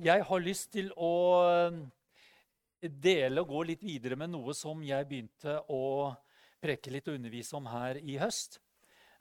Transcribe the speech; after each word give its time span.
Jeg 0.00 0.22
har 0.24 0.40
lyst 0.40 0.70
til 0.72 0.86
å 0.96 1.12
dele 2.80 3.42
og 3.42 3.50
gå 3.50 3.64
litt 3.68 3.82
videre 3.84 4.16
med 4.16 4.30
noe 4.32 4.54
som 4.56 4.80
jeg 4.80 5.04
begynte 5.10 5.58
å 5.68 6.08
preke 6.56 6.92
litt 6.94 7.10
og 7.10 7.18
undervise 7.18 7.58
om 7.58 7.68
her 7.68 7.98
i 8.00 8.14
høst. 8.22 8.56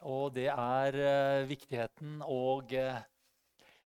Og 0.07 0.31
det 0.37 0.47
er 0.53 0.95
uh, 0.95 1.47
viktigheten 1.49 2.21
og 2.23 2.71
uh, 2.79 3.01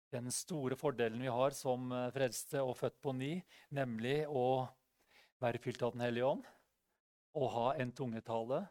den 0.09 0.33
store 0.33 0.79
fordelen 0.79 1.21
vi 1.21 1.29
har 1.29 1.53
som 1.53 1.93
frelste 2.15 2.63
og 2.65 2.73
født 2.79 2.97
på 3.05 3.13
ny, 3.13 3.35
nemlig 3.69 4.23
å 4.25 4.65
være 5.45 5.61
fylt 5.61 5.85
av 5.85 5.93
Den 5.93 6.07
hellige 6.07 6.31
ånd 6.33 6.49
og 7.37 7.51
ha 7.53 7.67
en 7.77 7.93
tungetale. 7.93 8.63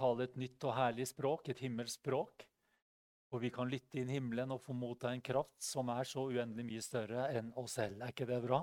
Tale 0.00 0.24
et 0.24 0.40
nytt 0.40 0.64
og 0.64 0.78
herlig 0.80 1.10
språk, 1.12 1.52
et 1.52 1.60
himmelsk 1.60 2.00
språk. 2.00 2.48
Hvor 3.28 3.42
vi 3.42 3.50
kan 3.52 3.68
lytte 3.68 4.00
inn 4.00 4.08
himmelen 4.12 4.54
og 4.54 4.62
få 4.64 4.72
motta 4.76 5.12
en 5.12 5.24
kraft 5.24 5.60
som 5.64 5.90
er 5.92 6.08
så 6.08 6.24
uendelig 6.30 6.64
mye 6.64 6.84
større 6.84 7.26
enn 7.36 7.50
oss 7.60 7.76
selv. 7.76 8.00
Er 8.00 8.14
ikke 8.14 8.28
det 8.28 8.40
bra? 8.44 8.62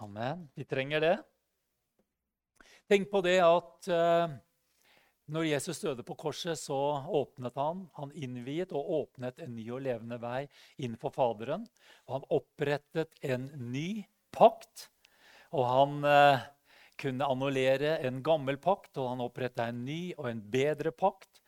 Amen. 0.00 0.46
Vi 0.56 0.64
trenger 0.64 1.04
det. 1.04 1.16
Tenk 2.88 3.10
på 3.12 3.20
det 3.24 3.36
at 3.44 3.90
uh, 3.92 4.32
når 5.32 5.46
Jesus 5.46 5.82
døde 5.84 6.04
på 6.04 6.16
korset, 6.18 6.58
så 6.58 6.76
åpnet 7.08 7.56
han. 7.60 7.84
Han 7.98 8.14
innviet 8.16 8.72
og 8.76 8.88
åpnet 9.02 9.38
en 9.44 9.54
ny 9.56 9.68
og 9.70 9.84
levende 9.84 10.18
vei 10.20 10.46
inn 10.82 10.96
for 11.00 11.14
Faderen. 11.14 11.68
Og 12.08 12.16
han 12.16 12.26
opprettet 12.36 13.14
en 13.24 13.46
ny 13.72 14.02
pakt. 14.34 14.88
Og 15.52 15.68
han 15.68 16.00
uh, 16.08 16.42
kunne 17.00 17.28
annullere 17.28 17.98
en 18.06 18.22
gammel 18.24 18.58
pakt, 18.62 18.96
og 19.00 19.12
han 19.12 19.24
oppretta 19.24 19.68
en 19.68 19.84
ny 19.86 20.00
og 20.18 20.28
en 20.30 20.42
bedre 20.52 20.92
pakt. 20.94 21.42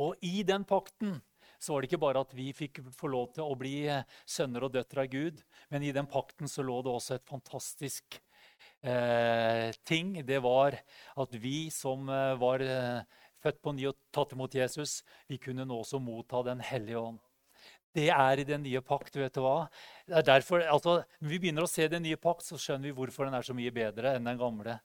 Og 0.00 0.18
i 0.26 0.42
den 0.46 0.66
pakten 0.66 1.20
så 1.64 1.74
var 1.74 1.82
det 1.82 1.90
ikke 1.90 2.02
bare 2.04 2.22
at 2.24 2.36
vi 2.36 2.50
fikk 2.56 2.82
få 2.94 3.08
lov 3.12 3.32
til 3.34 3.48
å 3.48 3.56
bli 3.58 3.74
eh, 3.88 4.04
sønner 4.28 4.68
og 4.68 4.74
døtre 4.76 5.06
av 5.06 5.10
Gud, 5.12 5.40
men 5.72 5.86
i 5.86 5.92
den 5.96 6.08
pakten 6.10 6.50
så 6.50 6.64
lå 6.66 6.82
det 6.84 6.92
også 6.92 7.16
et 7.16 7.28
fantastisk 7.28 8.20
eh, 8.84 9.72
ting. 9.88 10.18
Det 10.26 10.40
var 10.44 10.78
at 11.24 11.36
vi 11.40 11.70
som 11.74 12.08
eh, 12.08 12.32
var 12.40 12.64
eh, 12.64 13.04
født 13.44 13.62
på 13.64 13.76
ny 13.76 13.88
og 13.90 14.00
tatt 14.14 14.34
imot 14.36 14.56
Jesus, 14.56 15.02
vi 15.28 15.40
kunne 15.40 15.66
nå 15.68 15.80
også 15.82 16.00
motta 16.02 16.44
Den 16.46 16.62
hellige 16.64 17.00
ånd. 17.00 17.22
Det 17.94 18.08
er 18.10 18.40
i 18.42 18.46
den 18.46 18.64
nye 18.66 18.80
pakt. 18.82 19.14
vet 19.14 19.36
du 19.36 19.40
hva? 19.44 19.68
Det 20.06 20.16
er 20.18 20.26
derfor, 20.26 20.64
altså, 20.66 21.04
Når 21.20 21.30
vi 21.30 21.38
begynner 21.38 21.62
å 21.62 21.70
se 21.70 21.86
den 21.88 22.02
nye 22.02 22.18
pakt, 22.18 22.42
så 22.42 22.58
skjønner 22.58 22.90
vi 22.90 22.96
hvorfor 22.96 23.28
den 23.28 23.36
er 23.38 23.46
så 23.46 23.54
mye 23.54 23.70
bedre 23.70 24.16
enn 24.16 24.26
den 24.26 24.40
gamle. 24.40 24.80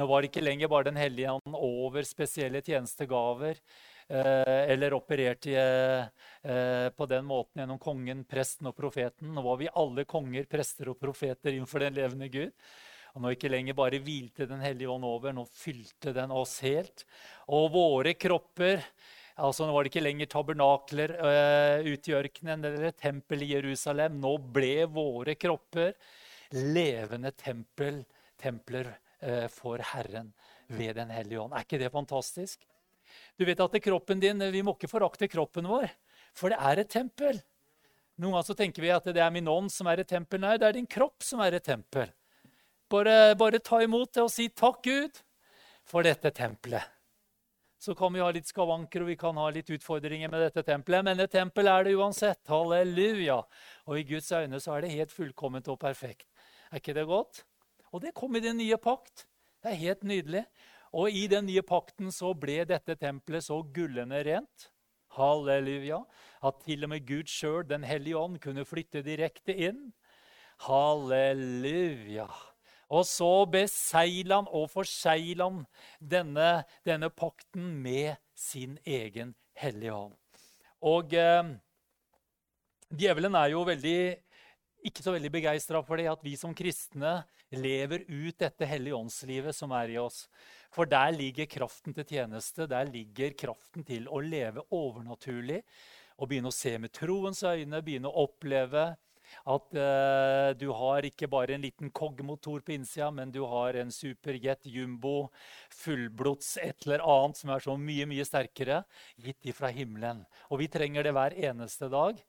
Nå 0.00 0.06
var 0.08 0.22
det 0.22 0.30
ikke 0.30 0.44
lenger 0.44 0.72
bare 0.72 0.88
Den 0.88 0.96
hellige 1.00 1.34
ånd 1.36 1.58
over 1.58 2.08
spesielle 2.08 2.64
tjenestegaver. 2.64 3.60
Eh, 4.08 4.70
eller 4.74 4.92
opererte 4.92 5.50
i, 5.50 5.60
på 6.96 7.06
den 7.08 7.24
måten 7.24 7.62
gjennom 7.62 7.78
kongen, 7.80 8.24
presten 8.28 8.68
og 8.68 8.74
profeten. 8.76 9.30
Nå 9.32 9.44
var 9.46 9.56
vi 9.62 9.70
alle 9.80 10.04
konger, 10.04 10.44
prester 10.50 10.90
og 10.92 10.98
profeter 11.00 11.54
innenfor 11.54 11.86
den 11.86 11.96
levende 11.96 12.28
Gud. 12.28 12.52
Og 13.14 13.22
nå 13.22 13.30
ikke 13.34 13.50
lenger 13.50 13.76
bare 13.78 14.00
hvilte 14.02 14.48
Den 14.50 14.62
hellige 14.64 14.90
ånd 14.90 15.06
over, 15.06 15.32
nå 15.32 15.46
fylte 15.46 16.12
den 16.12 16.34
oss 16.34 16.58
helt. 16.66 17.06
Og 17.48 17.70
våre 17.74 18.16
kropper 18.18 18.82
altså 19.34 19.66
Nå 19.66 19.74
var 19.74 19.82
det 19.82 19.90
ikke 19.90 20.04
lenger 20.04 20.28
tabernakler 20.30 21.16
uh, 21.18 21.80
ute 21.82 22.12
i 22.12 22.14
ørkenen 22.14 22.68
eller 22.68 22.90
et 22.90 23.00
tempel 23.02 23.42
i 23.42 23.50
Jerusalem. 23.50 24.20
Nå 24.22 24.36
ble 24.54 24.84
våre 24.86 25.34
kropper 25.34 25.96
levende 26.54 27.32
tempel, 27.34 28.04
templer 28.38 28.92
uh, 29.24 29.48
for 29.50 29.82
Herren 29.94 30.30
ved 30.68 30.94
Den 31.00 31.10
hellige 31.10 31.42
ånd. 31.42 31.54
Er 31.54 31.66
ikke 31.66 31.82
det 31.82 31.90
fantastisk? 31.94 32.62
Du 33.38 33.44
vet 33.44 33.60
at 33.60 33.80
kroppen 33.82 34.20
din, 34.20 34.38
Vi 34.38 34.62
må 34.62 34.74
ikke 34.74 34.90
forakte 34.90 35.28
kroppen 35.28 35.66
vår, 35.68 35.90
for 36.34 36.48
det 36.50 36.58
er 36.60 36.78
et 36.78 36.90
tempel. 36.90 37.40
Noen 38.18 38.36
ganger 38.36 38.46
så 38.46 38.54
tenker 38.54 38.82
vi 38.82 38.92
at 38.94 39.06
det 39.10 39.22
er 39.22 39.30
min 39.34 39.48
ånd 39.48 39.72
som 39.74 39.88
er 39.90 40.00
et 40.02 40.08
tempel. 40.08 40.40
Nei, 40.40 40.56
det 40.58 40.68
er 40.68 40.76
din 40.76 40.86
kropp 40.86 41.22
som 41.26 41.40
er 41.42 41.56
et 41.56 41.64
tempel. 41.66 42.12
Bare, 42.90 43.34
bare 43.34 43.58
ta 43.58 43.80
imot 43.82 44.12
det 44.14 44.22
og 44.22 44.30
si 44.30 44.48
'takk, 44.48 44.82
Gud', 44.84 45.22
for 45.84 46.02
dette 46.02 46.30
tempelet. 46.30 46.84
Så 47.78 47.94
kan 47.94 48.12
vi 48.12 48.20
ha 48.22 48.30
litt 48.32 48.46
skavanker 48.48 49.02
og 49.02 49.10
vi 49.10 49.16
kan 49.16 49.36
ha 49.36 49.50
litt 49.50 49.68
utfordringer 49.68 50.30
med 50.30 50.40
dette 50.40 50.62
tempelet, 50.64 51.04
men 51.04 51.20
et 51.20 51.30
tempel 51.30 51.68
er 51.68 51.84
det 51.84 51.96
uansett. 51.98 52.40
Halleluja. 52.48 53.42
Og 53.86 53.98
i 53.98 54.06
Guds 54.08 54.30
øyne 54.32 54.60
så 54.60 54.76
er 54.76 54.86
det 54.86 54.94
helt 54.94 55.12
fullkomment 55.12 55.68
og 55.68 55.80
perfekt. 55.80 56.24
Er 56.70 56.80
ikke 56.80 56.94
det 56.94 57.04
godt? 57.06 57.44
Og 57.92 58.00
det 58.00 58.14
kom 58.14 58.36
i 58.36 58.40
den 58.40 58.56
nye 58.56 58.78
pakt. 58.80 59.26
Det 59.60 59.72
er 59.72 59.82
helt 59.82 60.04
nydelig. 60.04 60.46
Og 60.94 61.10
i 61.10 61.26
den 61.30 61.48
nye 61.48 61.64
pakten 61.66 62.12
så 62.14 62.30
ble 62.38 62.62
dette 62.70 62.94
tempelet 63.00 63.44
så 63.48 63.58
gullende 63.74 64.20
rent 64.26 64.70
halleluja, 65.14 66.00
at 66.44 66.58
til 66.64 66.86
og 66.86 66.92
med 66.92 67.06
Gud 67.06 67.30
sjøl, 67.30 67.62
Den 67.68 67.84
hellige 67.84 68.18
ånd, 68.18 68.38
kunne 68.40 68.64
flytte 68.64 69.02
direkte 69.02 69.54
inn. 69.54 69.92
Halleluja. 70.66 72.28
Og 72.90 73.06
så 73.08 73.46
besegla 73.50 74.42
han 74.42 74.50
og 74.52 74.68
forsegla 74.70 75.48
han 75.48 75.64
denne, 75.98 76.64
denne, 76.86 77.10
pakten 77.10 77.72
med 77.82 78.16
sin 78.34 78.78
egen 78.84 79.34
hellige 79.56 79.94
ånd. 79.94 80.14
Og 80.84 81.14
eh, 81.16 81.54
djevelen 82.92 83.34
er 83.34 83.54
jo 83.54 83.64
veldig, 83.66 83.98
ikke 84.84 85.02
så 85.02 85.14
veldig 85.14 85.32
begeistra 85.32 85.80
for 85.82 85.98
det 85.98 86.10
at 86.12 86.22
vi 86.22 86.36
som 86.36 86.54
kristne 86.54 87.22
lever 87.54 88.04
ut 88.08 88.36
dette 88.38 88.68
hellige 88.68 88.98
åndslivet 88.98 89.56
som 89.56 89.72
er 89.72 89.94
i 89.94 89.98
oss. 90.02 90.26
For 90.74 90.90
der 90.90 91.14
ligger 91.14 91.46
kraften 91.46 91.94
til 91.94 92.06
tjeneste, 92.16 92.66
der 92.66 92.88
ligger 92.90 93.34
kraften 93.38 93.86
til 93.86 94.08
å 94.10 94.18
leve 94.24 94.64
overnaturlig. 94.74 95.60
Og 96.18 96.30
begynne 96.30 96.50
å 96.50 96.54
se 96.54 96.76
med 96.78 96.92
troens 96.94 97.42
øyne, 97.46 97.82
begynne 97.82 98.10
å 98.10 98.26
oppleve 98.26 98.92
at 99.50 99.76
eh, 99.78 100.50
du 100.58 100.68
har 100.76 101.06
ikke 101.06 101.28
bare 101.30 101.56
en 101.56 101.64
liten 101.64 101.90
kogmotor 101.94 102.62
på 102.64 102.74
innsida, 102.76 103.10
men 103.14 103.32
du 103.34 103.40
har 103.48 103.76
en 103.80 103.90
superjet 103.92 104.66
jumbo, 104.70 105.30
fullblods 105.74 106.56
et 106.62 106.86
eller 106.86 107.02
annet 107.02 107.40
som 107.40 107.54
er 107.54 107.64
så 107.64 107.74
mye 107.80 108.06
mye 108.10 108.26
sterkere, 108.28 108.82
gitt 109.16 109.50
ifra 109.50 109.72
himmelen. 109.74 110.22
Og 110.50 110.62
vi 110.62 110.70
trenger 110.70 111.06
det 111.06 111.14
hver 111.16 111.36
eneste 111.50 111.90
dag. 111.92 112.20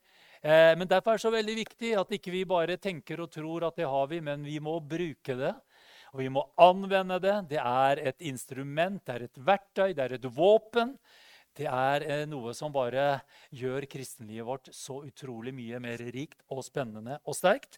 Eh, 0.41 0.73
men 0.77 0.89
Derfor 0.89 1.13
er 1.13 1.19
det 1.19 1.25
så 1.27 1.33
veldig 1.33 1.57
viktig 1.61 1.93
at 1.99 2.17
ikke 2.17 2.33
vi 2.33 2.43
bare 2.49 2.77
tenker 2.81 3.21
og 3.23 3.31
tror 3.33 3.69
at 3.69 3.79
det 3.79 3.89
har 3.89 4.09
vi, 4.11 4.21
men 4.21 4.45
vi 4.45 4.59
må 4.63 4.79
bruke 4.79 5.37
det. 5.39 5.55
Og 6.15 6.21
vi 6.23 6.29
må 6.31 6.45
anvende 6.63 7.17
det. 7.19 7.35
Det 7.51 7.59
er 7.59 7.99
et 8.07 8.21
instrument, 8.23 9.01
det 9.03 9.15
er 9.17 9.23
et 9.25 9.39
verktøy, 9.43 9.89
det 9.91 10.03
er 10.05 10.13
et 10.15 10.27
våpen. 10.31 10.93
Det 11.55 11.67
er 11.67 12.05
eh, 12.07 12.23
noe 12.31 12.53
som 12.55 12.71
bare 12.71 13.17
gjør 13.51 13.83
kristenlivet 13.91 14.47
vårt 14.47 14.69
så 14.71 15.01
utrolig 15.03 15.51
mye 15.55 15.81
mer 15.83 15.99
rikt 16.15 16.39
og 16.55 16.63
spennende 16.63 17.19
og 17.27 17.35
sterkt. 17.35 17.75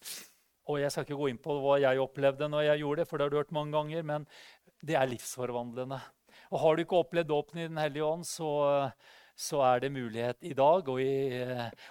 Og 0.69 0.83
Jeg 0.83 0.93
skal 0.93 1.07
ikke 1.07 1.17
gå 1.17 1.31
inn 1.31 1.41
på 1.41 1.57
hva 1.63 1.79
jeg 1.81 2.03
opplevde 2.03 2.49
når 2.51 2.67
jeg 2.67 2.83
gjorde 2.83 3.01
det, 3.01 3.09
for 3.09 3.17
det 3.17 3.25
har 3.25 3.33
du 3.33 3.39
hørt 3.39 3.57
mange 3.57 3.73
ganger, 3.73 4.05
men 4.05 4.29
det 4.85 4.99
er 5.01 5.09
livsforvandlende. 5.09 6.01
Og 6.53 6.61
Har 6.61 6.75
du 6.75 6.85
ikke 6.85 7.01
opplevd 7.01 7.33
dåpen 7.33 7.63
i 7.63 7.67
Den 7.71 7.81
hellige 7.81 8.05
ånd, 8.05 8.25
så, 8.29 8.51
så, 9.33 9.65
er 9.65 9.81
det 9.81 9.95
mulighet 9.97 10.45
i 10.45 10.53
dag 10.53 10.85
å, 10.85 10.99
i, 11.01 11.33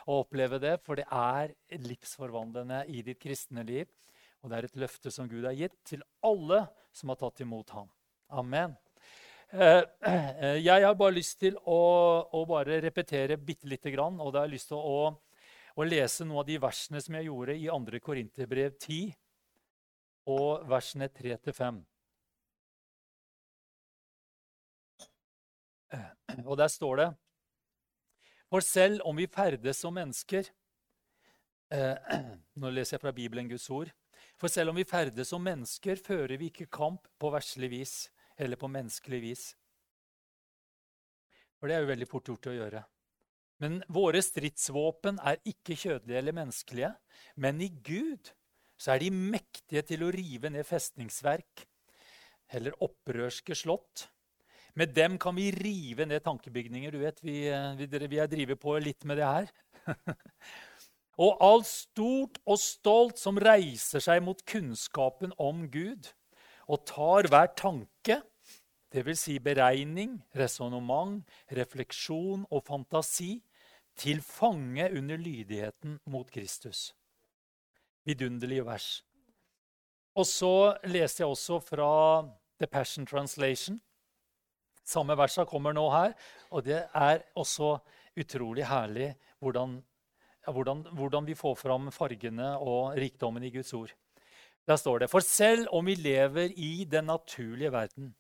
å 0.07 0.23
oppleve 0.23 0.63
det. 0.63 0.79
For 0.87 1.03
det 1.03 1.11
er 1.11 1.57
livsforvandlende 1.75 2.85
i 2.87 3.03
ditt 3.03 3.19
kristne 3.19 3.67
liv. 3.67 3.91
Og 4.47 4.53
det 4.53 4.59
er 4.61 4.67
et 4.69 4.77
løfte 4.79 5.11
som 5.11 5.27
Gud 5.27 5.43
har 5.43 5.57
gitt 5.59 5.75
til 5.83 6.05
alle 6.23 6.61
som 6.95 7.11
har 7.11 7.19
tatt 7.19 7.41
imot 7.43 7.73
ham. 7.75 7.89
Amen. 8.31 8.77
Eh, 9.51 9.83
eh, 10.07 10.61
jeg 10.63 10.85
har 10.85 10.95
bare 10.95 11.17
lyst 11.17 11.41
til 11.43 11.59
å, 11.67 11.81
å 12.31 12.45
bare 12.47 12.79
repetere 12.85 13.35
bitte 13.43 13.67
lite 13.67 13.91
grann. 13.91 14.21
Og 14.23 14.31
da 14.31 14.45
har 14.45 14.47
jeg 14.47 14.55
lyst 14.61 14.71
til 14.71 14.79
å, 14.79 15.11
å 15.75 15.89
lese 15.91 16.23
noen 16.23 16.45
av 16.45 16.47
de 16.47 16.61
versene 16.63 17.03
som 17.03 17.19
jeg 17.19 17.27
gjorde 17.27 17.59
i 17.59 17.67
2. 17.67 18.01
Korinterbrev 18.07 18.79
10, 18.79 19.11
og 20.31 20.71
versene 20.71 21.11
3-5. 21.11 21.83
Og 26.47 26.55
der 26.63 26.71
står 26.71 26.97
det 27.03 27.11
For 28.47 28.63
selv 28.63 29.03
om 29.03 29.19
vi 29.19 29.27
ferdes 29.27 29.83
som 29.83 29.95
mennesker 29.99 30.47
eh, 31.75 32.19
Nå 32.63 32.71
leser 32.71 32.95
jeg 32.95 33.09
fra 33.09 33.15
Bibelen 33.15 33.51
Guds 33.51 33.71
ord. 33.75 33.91
For 34.37 34.53
selv 34.53 34.73
om 34.73 34.77
vi 34.77 34.85
ferdes 34.89 35.31
som 35.33 35.45
mennesker, 35.45 35.97
fører 35.97 36.37
vi 36.37 36.51
ikke 36.51 36.69
kamp 36.73 37.09
på 37.21 37.31
verslig 37.33 37.71
vis 37.73 37.95
eller 38.37 38.61
på 38.61 38.69
menneskelig 38.69 39.21
vis. 39.23 39.45
For 41.57 41.69
det 41.69 41.77
er 41.77 41.85
jo 41.85 41.93
veldig 41.93 42.09
fort 42.11 42.29
gjort 42.29 42.51
å 42.53 42.57
gjøre. 42.57 42.83
Men 43.65 43.79
våre 43.89 44.21
stridsvåpen 44.21 45.23
er 45.25 45.41
ikke 45.49 45.79
kjødelige 45.81 46.21
eller 46.21 46.37
menneskelige. 46.37 46.91
Men 47.41 47.63
i 47.65 47.71
Gud 47.73 48.35
så 48.77 48.93
er 48.93 49.01
de 49.01 49.09
mektige 49.15 49.83
til 49.89 50.05
å 50.05 50.13
rive 50.13 50.53
ned 50.53 50.69
festningsverk 50.69 51.65
eller 52.53 52.77
opprørske 52.85 53.57
slott. 53.57 54.11
Med 54.77 54.93
dem 54.93 55.17
kan 55.17 55.33
vi 55.39 55.49
rive 55.57 56.05
ned 56.05 56.21
tankebygninger. 56.25 56.93
Du 56.93 57.01
vet, 57.01 57.23
Vi, 57.25 57.39
vi, 57.81 57.87
vi 57.89 58.21
har 58.21 58.29
drevet 58.29 58.61
på 58.61 58.77
litt 58.77 59.09
med 59.09 59.17
det 59.17 59.25
her. 59.25 59.49
og 61.17 61.41
alt 61.41 61.69
stort 61.69 62.39
og 62.45 62.61
stolt 62.61 63.21
som 63.21 63.41
reiser 63.41 64.03
seg 64.05 64.23
mot 64.25 64.43
kunnskapen 64.49 65.33
om 65.41 65.65
Gud, 65.73 66.13
og 66.69 66.85
tar 66.89 67.29
hver 67.31 67.53
tanke, 67.57 68.21
dvs. 68.93 69.23
Si 69.27 69.39
beregning, 69.43 70.19
resonnement, 70.37 71.25
refleksjon 71.57 72.47
og 72.51 72.65
fantasi, 72.69 73.41
til 73.97 74.21
fange 74.21 74.91
under 74.93 75.17
lydigheten 75.17 75.99
mot 76.13 76.29
Kristus. 76.31 76.91
Vidunderlige 78.05 78.67
vers. 78.67 78.89
Og 80.17 80.27
så 80.29 80.77
leste 80.85 81.23
jeg 81.23 81.33
også 81.33 81.59
fra 81.65 81.91
The 82.61 82.67
Passion 82.67 83.07
Translation. 83.07 83.81
Samme 84.85 85.17
versa 85.19 85.45
kommer 85.45 85.75
nå 85.75 85.89
her, 85.91 86.13
og 86.51 86.65
det 86.65 86.85
er 86.95 87.25
også 87.37 87.79
utrolig 88.17 88.67
herlig 88.69 89.15
hvordan, 89.41 89.81
hvordan, 90.53 90.85
hvordan 90.97 91.27
vi 91.27 91.35
får 91.39 91.57
fram 91.59 91.91
fargene 91.95 92.55
og 92.59 92.97
rikdommen 92.99 93.45
i 93.47 93.53
Guds 93.55 93.73
ord. 93.77 93.93
Der 94.67 94.77
står 94.77 95.05
det 95.05 95.11
For 95.11 95.21
selv 95.21 95.69
om 95.73 95.87
vi 95.87 95.95
lever 95.95 96.55
i 96.57 96.85
den 96.91 97.07
naturlige 97.07 97.73
verden, 97.73 98.15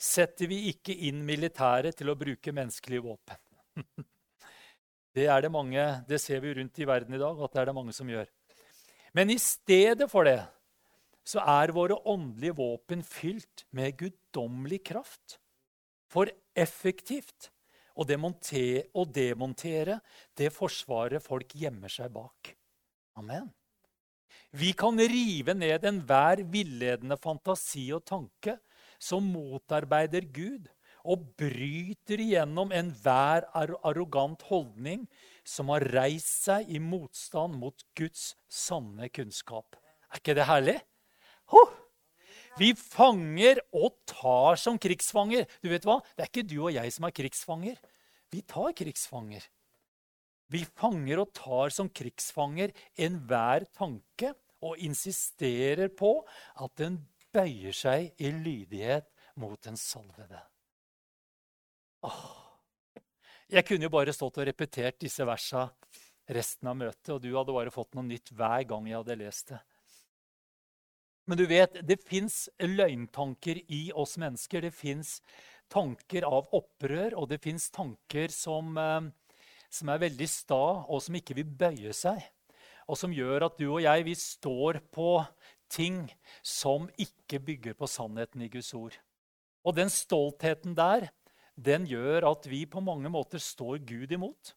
setter 0.00 0.48
vi 0.48 0.70
ikke 0.70 0.96
inn 1.08 1.20
militæret 1.24 1.98
til 1.98 2.08
å 2.08 2.16
bruke 2.16 2.54
menneskelige 2.56 3.04
våpen. 3.04 3.40
Det 5.10 5.26
er 5.26 5.42
det 5.42 5.50
mange, 5.50 5.82
det 6.06 6.20
ser 6.22 6.38
vi 6.38 6.52
rundt 6.54 6.78
i 6.78 6.86
verden 6.86 7.16
i 7.16 7.18
dag 7.18 7.40
at 7.42 7.50
det 7.50 7.58
er 7.58 7.64
det 7.66 7.72
mange 7.74 7.92
som 7.92 8.06
gjør. 8.06 8.28
Men 9.10 9.32
i 9.34 9.40
stedet 9.42 10.06
for 10.06 10.22
det 10.22 10.38
så 11.26 11.42
er 11.42 11.72
våre 11.74 11.96
åndelige 12.06 12.54
våpen 12.54 13.02
fylt 13.02 13.64
med 13.74 13.96
guddommelig 13.98 14.84
kraft. 14.86 15.40
For 16.06 16.30
effektivt 16.54 17.50
å 18.00 18.06
demontere, 18.08 18.86
å 18.96 19.04
demontere 19.04 20.00
det 20.38 20.48
forsvaret 20.54 21.22
folk 21.22 21.52
gjemmer 21.58 21.92
seg 21.92 22.12
bak. 22.14 22.54
Amen. 23.20 23.50
Vi 24.56 24.72
kan 24.74 24.98
rive 24.98 25.54
ned 25.54 25.84
enhver 25.86 26.42
villedende 26.50 27.18
fantasi 27.20 27.90
og 27.94 28.06
tanke 28.08 28.56
som 29.00 29.26
motarbeider 29.32 30.26
Gud, 30.32 30.68
og 31.00 31.22
bryter 31.40 32.20
igjennom 32.20 32.74
enhver 32.76 33.46
arrogant 33.56 34.42
holdning 34.50 35.06
som 35.48 35.70
har 35.72 35.86
reist 35.94 36.44
seg 36.44 36.68
i 36.68 36.80
motstand 36.82 37.56
mot 37.56 37.86
Guds 37.96 38.34
sanne 38.52 39.08
kunnskap. 39.08 39.78
Er 40.10 40.20
ikke 40.20 40.36
det 40.36 40.48
herlig? 40.50 40.76
Oh! 41.56 41.72
Vi 42.58 42.74
fanger 42.76 43.62
og 43.72 43.94
tar 44.10 44.58
som 44.60 44.76
krigsfanger. 44.80 45.46
Du 45.62 45.70
vet 45.70 45.86
hva? 45.86 46.00
Det 46.16 46.26
er 46.26 46.30
ikke 46.30 46.48
du 46.50 46.58
og 46.58 46.74
jeg 46.74 46.92
som 46.92 47.06
er 47.06 47.14
krigsfanger. 47.16 47.78
Vi 48.30 48.42
tar 48.46 48.74
krigsfanger. 48.78 49.44
Vi 50.50 50.64
fanger 50.66 51.22
og 51.22 51.32
tar 51.34 51.72
som 51.74 51.90
krigsfanger 51.94 52.72
enhver 52.98 53.66
tanke 53.76 54.34
og 54.66 54.80
insisterer 54.82 55.90
på 55.94 56.18
at 56.60 56.74
den 56.80 56.98
bøyer 57.32 57.74
seg 57.76 58.10
i 58.18 58.32
lydighet 58.34 59.08
mot 59.40 59.60
den 59.62 59.78
salvede. 59.78 60.40
Åh. 62.06 62.36
Jeg 63.50 63.66
kunne 63.66 63.86
jo 63.86 63.92
bare 63.92 64.14
stått 64.14 64.38
og 64.38 64.46
repetert 64.46 65.00
disse 65.02 65.24
versa 65.26 65.66
resten 66.30 66.68
av 66.70 66.76
møtet, 66.78 67.10
og 67.10 67.22
du 67.22 67.32
hadde 67.34 67.54
bare 67.54 67.72
fått 67.74 67.96
noe 67.98 68.06
nytt 68.06 68.30
hver 68.36 68.62
gang 68.70 68.86
jeg 68.86 69.00
hadde 69.00 69.18
lest 69.18 69.50
det. 69.50 69.58
Men 71.30 71.38
du 71.38 71.44
vet, 71.46 71.76
det 71.86 72.00
fins 72.02 72.48
løgntanker 72.58 73.60
i 73.70 73.80
oss 73.94 74.16
mennesker. 74.18 74.64
Det 74.66 74.74
fins 74.74 75.18
tanker 75.70 76.26
av 76.26 76.50
opprør, 76.56 77.16
og 77.18 77.28
det 77.30 77.40
fins 77.42 77.68
tanker 77.74 78.32
som, 78.34 78.76
eh, 78.78 79.08
som, 79.70 79.88
er 79.88 80.04
veldig 80.06 80.28
sta, 80.28 80.62
og 80.88 81.02
som 81.02 81.16
ikke 81.16 81.38
vil 81.38 81.46
bøye 81.46 81.94
seg. 81.96 82.20
Og 82.90 82.98
som 82.98 83.14
gjør 83.14 83.46
at 83.46 83.58
du 83.60 83.68
og 83.70 83.82
jeg 83.84 84.04
vi 84.08 84.16
står 84.18 84.80
på 84.90 85.20
ting 85.70 86.08
som 86.42 86.88
ikke 86.98 87.38
bygger 87.38 87.76
på 87.78 87.86
sannheten 87.86 88.42
i 88.42 88.50
Guds 88.50 88.72
ord. 88.74 88.96
Og 89.62 89.76
den 89.76 89.92
stoltheten 89.92 90.74
der 90.74 91.10
den 91.60 91.84
gjør 91.86 92.24
at 92.30 92.46
vi 92.48 92.64
på 92.66 92.80
mange 92.80 93.10
måter 93.12 93.38
står 93.38 93.82
Gud 93.84 94.12
imot. 94.12 94.54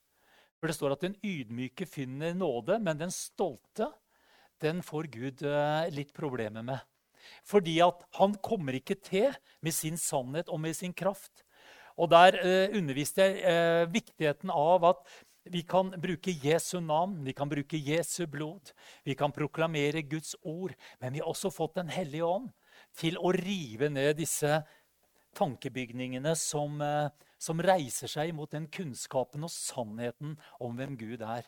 For 0.58 0.72
det 0.72 0.78
står 0.78 0.96
at 0.96 1.04
den 1.04 1.18
ydmyke 1.20 1.86
finner 1.86 2.34
nåde, 2.34 2.80
men 2.80 2.98
den 2.98 3.12
stolte 3.12 3.90
den 4.64 4.80
får 4.86 5.10
Gud 5.12 5.44
eh, 5.44 5.90
litt 5.92 6.14
problemer 6.16 6.64
med. 6.64 6.80
Fordi 7.48 7.80
at 7.86 8.04
han 8.20 8.36
kommer 8.44 8.78
ikke 8.80 8.98
til 9.02 9.34
med 9.62 9.76
sin 9.76 9.98
sannhet 9.98 10.50
og 10.50 10.62
med 10.64 10.78
sin 10.78 10.94
kraft. 10.94 11.44
Og 11.98 12.10
der 12.12 12.40
eh, 12.42 12.74
underviste 12.78 13.22
jeg 13.22 13.44
eh, 13.46 13.94
viktigheten 13.94 14.52
av 14.54 14.86
at 14.94 15.04
vi 15.52 15.62
kan 15.68 15.92
bruke 16.00 16.32
Jesu 16.32 16.80
navn, 16.80 17.18
vi 17.26 17.34
kan 17.36 17.50
bruke 17.52 17.78
Jesu 17.78 18.26
blod, 18.32 18.72
vi 19.04 19.14
kan 19.14 19.32
proklamere 19.36 20.06
Guds 20.08 20.36
ord. 20.42 20.74
Men 21.02 21.14
vi 21.14 21.20
har 21.20 21.28
også 21.28 21.52
fått 21.52 21.76
Den 21.76 21.90
hellige 21.90 22.26
ånd 22.26 22.50
til 22.98 23.18
å 23.18 23.34
rive 23.36 23.90
ned 23.90 24.18
disse 24.18 24.62
tankebygningene 25.38 26.36
som, 26.38 26.82
eh, 26.82 27.10
som 27.38 27.60
reiser 27.60 28.08
seg 28.08 28.34
mot 28.34 28.50
den 28.50 28.68
kunnskapen 28.68 29.44
og 29.44 29.52
sannheten 29.52 30.38
om 30.60 30.76
hvem 30.78 30.98
Gud 30.98 31.22
er. 31.22 31.44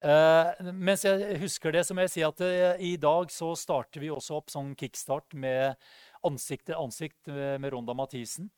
Uh, 0.00 0.72
mens 0.72 1.02
jeg 1.04 1.36
husker 1.42 1.74
det, 1.74 1.82
så 1.84 1.92
må 1.92 2.06
jeg 2.06 2.12
si 2.14 2.22
at 2.24 2.38
uh, 2.40 2.78
i 2.80 2.94
dag 3.00 3.28
så 3.32 3.50
starter 3.58 4.00
vi 4.00 4.08
også 4.08 4.38
opp 4.38 4.48
sånn 4.52 4.72
kickstart 4.78 5.36
med 5.36 5.76
ansikt 6.24 6.70
til 6.70 6.80
ansikt 6.80 7.28
med, 7.28 7.60
med 7.60 7.74
Ronda 7.74 7.92
Mathisen. 7.96 8.48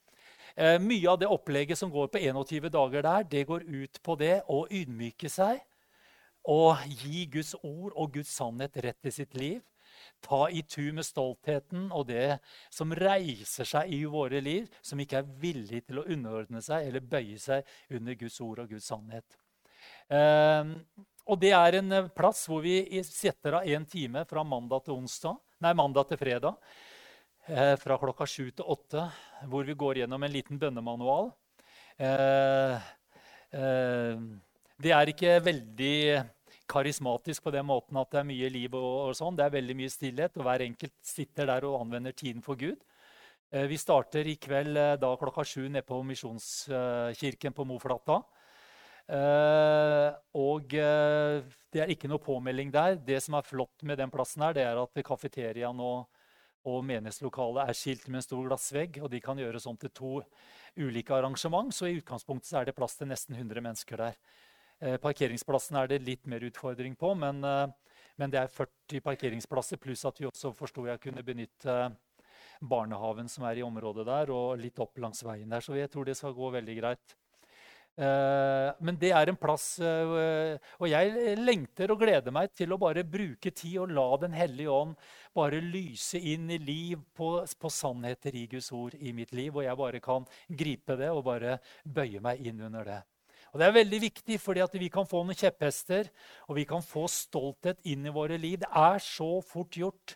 Uh, 0.55 0.79
mye 0.79 1.11
av 1.11 1.19
det 1.19 1.31
opplegget 1.33 1.81
som 1.81 1.91
går 1.91 2.13
på 2.15 2.23
21 2.23 2.71
dager 2.71 3.03
der, 3.09 3.27
det 3.27 3.43
går 3.51 3.67
ut 3.67 4.03
på 4.07 4.17
det 4.23 4.37
å 4.47 4.63
ydmyke 4.71 5.31
seg 5.33 5.65
og 6.51 6.79
gi 6.87 7.27
Guds 7.31 7.55
ord 7.63 7.93
og 7.95 8.15
Guds 8.17 8.33
sannhet 8.35 8.79
rett 8.85 9.07
i 9.07 9.15
sitt 9.15 9.35
liv. 9.39 9.61
Ta 10.23 10.47
i 10.51 10.63
tu 10.63 10.93
med 10.95 11.07
stoltheten 11.07 11.89
og 11.95 12.07
det 12.11 12.39
som 12.71 12.95
reiser 12.95 13.67
seg 13.67 13.91
i 13.95 14.03
våre 14.11 14.41
liv, 14.43 14.71
som 14.83 15.01
ikke 15.03 15.23
er 15.23 15.31
villig 15.43 15.85
til 15.87 16.01
å 16.03 16.07
underordne 16.07 16.63
seg 16.63 16.87
eller 16.87 17.03
bøye 17.03 17.39
seg 17.43 17.67
under 17.91 18.19
Guds 18.19 18.41
ord 18.43 18.63
og 18.63 18.75
Guds 18.75 18.91
sannhet. 18.91 19.39
Uh, 20.11 20.79
og 21.31 21.39
det 21.39 21.53
er 21.55 21.79
en 21.79 21.95
eh, 21.95 22.09
plass 22.15 22.47
hvor 22.51 22.63
vi 22.65 22.81
setter 23.07 23.61
av 23.61 23.69
én 23.69 23.85
time 23.89 24.25
fra 24.29 24.43
mandag 24.47 24.87
til, 24.87 24.97
onsdag, 24.99 25.39
nei, 25.63 25.75
mandag 25.79 26.09
til 26.11 26.19
fredag. 26.19 26.59
Eh, 27.47 27.75
fra 27.79 27.99
klokka 27.99 28.27
sju 28.27 28.51
til 28.51 28.67
åtte, 28.75 29.07
hvor 29.51 29.67
vi 29.67 29.77
går 29.79 30.03
gjennom 30.03 30.23
en 30.23 30.35
liten 30.35 30.59
bønnemanual. 30.59 31.31
Eh, 32.03 32.91
det 34.83 34.93
er 34.97 35.11
ikke 35.13 35.37
veldig 35.45 35.97
karismatisk 36.73 37.45
på 37.45 37.53
den 37.53 37.67
måten 37.69 37.99
at 38.01 38.09
det 38.15 38.23
er 38.23 38.31
mye 38.31 38.49
liv. 38.51 38.75
og, 38.75 39.13
sånn. 39.15 39.37
Det 39.37 39.45
er 39.45 39.59
veldig 39.59 39.77
mye 39.77 39.93
stillhet, 39.93 40.39
og 40.39 40.47
hver 40.47 40.65
enkelt 40.65 40.95
sitter 41.05 41.51
der 41.51 41.67
og 41.69 41.83
anvender 41.83 42.17
tiden 42.17 42.43
for 42.43 42.57
Gud. 42.57 42.81
Vi 43.53 43.77
starter 43.77 44.25
i 44.25 44.39
kveld 44.41 44.79
da 44.97 45.11
klokka 45.21 45.45
sju 45.45 45.67
nede 45.69 45.85
på 45.85 45.99
Misjonskirken 46.09 47.53
på 47.53 47.67
Moflata. 47.69 48.23
Uh, 49.13 50.09
og 50.41 50.73
uh, 50.73 51.43
det 51.73 51.83
er 51.83 51.91
ikke 51.93 52.09
noe 52.09 52.23
påmelding 52.23 52.71
der. 52.73 52.97
Det 52.97 53.19
som 53.21 53.37
er 53.37 53.45
flott 53.45 53.85
med 53.85 54.01
den 54.01 54.13
plassen, 54.13 54.45
her, 54.45 54.57
det 54.57 54.65
er 54.65 54.81
at 54.81 55.03
kafeteriaen 55.05 55.83
og, 55.85 56.07
og 56.65 56.79
menighetslokalet 56.89 57.67
er 57.67 57.77
skilt 57.77 58.07
med 58.09 58.23
en 58.23 58.25
stor 58.25 58.47
glassvegg. 58.47 59.03
Og 59.05 59.13
de 59.13 59.21
kan 59.21 59.41
gjøres 59.41 59.69
om 59.69 59.77
til 59.77 59.93
to 59.93 60.15
ulike 60.81 61.13
arrangement, 61.13 61.75
så 61.77 61.91
i 61.91 61.99
utgangspunktet 62.01 62.57
er 62.57 62.71
det 62.71 62.77
plass 62.79 62.97
til 62.97 63.11
nesten 63.13 63.37
100 63.37 63.61
mennesker 63.69 64.01
der. 64.01 64.17
Uh, 64.81 64.97
parkeringsplassen 65.03 65.77
er 65.83 65.93
det 65.93 66.01
litt 66.07 66.25
mer 66.27 66.49
utfordring 66.49 66.97
på, 66.97 67.13
men, 67.13 67.45
men 68.17 68.33
det 68.33 68.41
er 68.41 68.55
40 68.55 69.05
parkeringsplasser, 69.05 69.81
pluss 69.83 70.07
at 70.09 70.23
vi 70.23 70.31
også 70.31 70.55
forsto 70.57 70.89
jeg 70.89 71.05
kunne 71.05 71.27
benytte 71.27 71.77
barnehaven 72.63 73.29
som 73.29 73.45
er 73.45 73.61
i 73.61 73.67
området 73.67 74.07
der, 74.09 74.33
og 74.33 74.57
litt 74.61 74.81
opp 74.81 74.97
langs 75.05 75.21
veien 75.27 75.53
der. 75.53 75.61
Så 75.61 75.77
jeg 75.77 75.93
tror 75.93 76.09
det 76.09 76.17
skal 76.17 76.33
gå 76.37 76.49
veldig 76.57 76.79
greit. 76.81 77.17
Eh, 77.93 78.69
men 78.81 78.97
det 78.97 79.11
er 79.13 79.29
en 79.29 79.37
plass 79.37 79.75
eh, 79.85 80.55
Og 80.81 80.87
jeg 80.89 81.35
lengter 81.37 81.91
og 81.93 82.01
gleder 82.01 82.33
meg 82.33 82.49
til 82.57 82.73
å 82.73 82.79
bare 82.81 83.03
bruke 83.05 83.53
tid 83.53 83.83
og 83.83 83.93
la 83.93 84.07
Den 84.23 84.33
hellige 84.33 84.73
ånd 84.73 84.95
bare 85.37 85.61
lyse 85.61 86.17
inn 86.17 86.49
i 86.53 86.59
liv 86.61 87.03
på, 87.17 87.35
på, 87.45 87.69
sannheter 87.73 88.33
i 88.37 88.47
Guds 88.49 88.73
ord 88.73 88.97
i 88.97 89.13
mitt 89.17 89.33
liv. 89.33 89.55
Og 89.57 89.65
jeg 89.65 89.79
bare 89.81 90.01
kan 90.05 90.27
gripe 90.49 90.97
det 91.01 91.09
og 91.09 91.25
bare 91.25 91.59
bøye 91.85 92.21
meg 92.21 92.41
inn 92.45 92.61
under 92.65 92.85
det. 92.85 92.99
Og 93.53 93.61
Det 93.61 93.67
er 93.67 93.75
veldig 93.77 94.01
viktig, 94.01 94.39
fordi 94.41 94.61
at 94.65 94.77
vi 94.81 94.89
kan 94.93 95.09
få 95.09 95.23
noen 95.25 95.37
kjepphester 95.37 96.09
og 96.49 96.57
vi 96.57 96.65
kan 96.69 96.85
få 96.85 97.05
stolthet 97.09 97.81
inn 97.89 98.07
i 98.09 98.13
våre 98.13 98.39
liv. 98.41 98.59
Det 98.61 98.69
er 98.69 99.01
så 99.05 99.43
fort 99.45 99.77
gjort. 99.77 100.15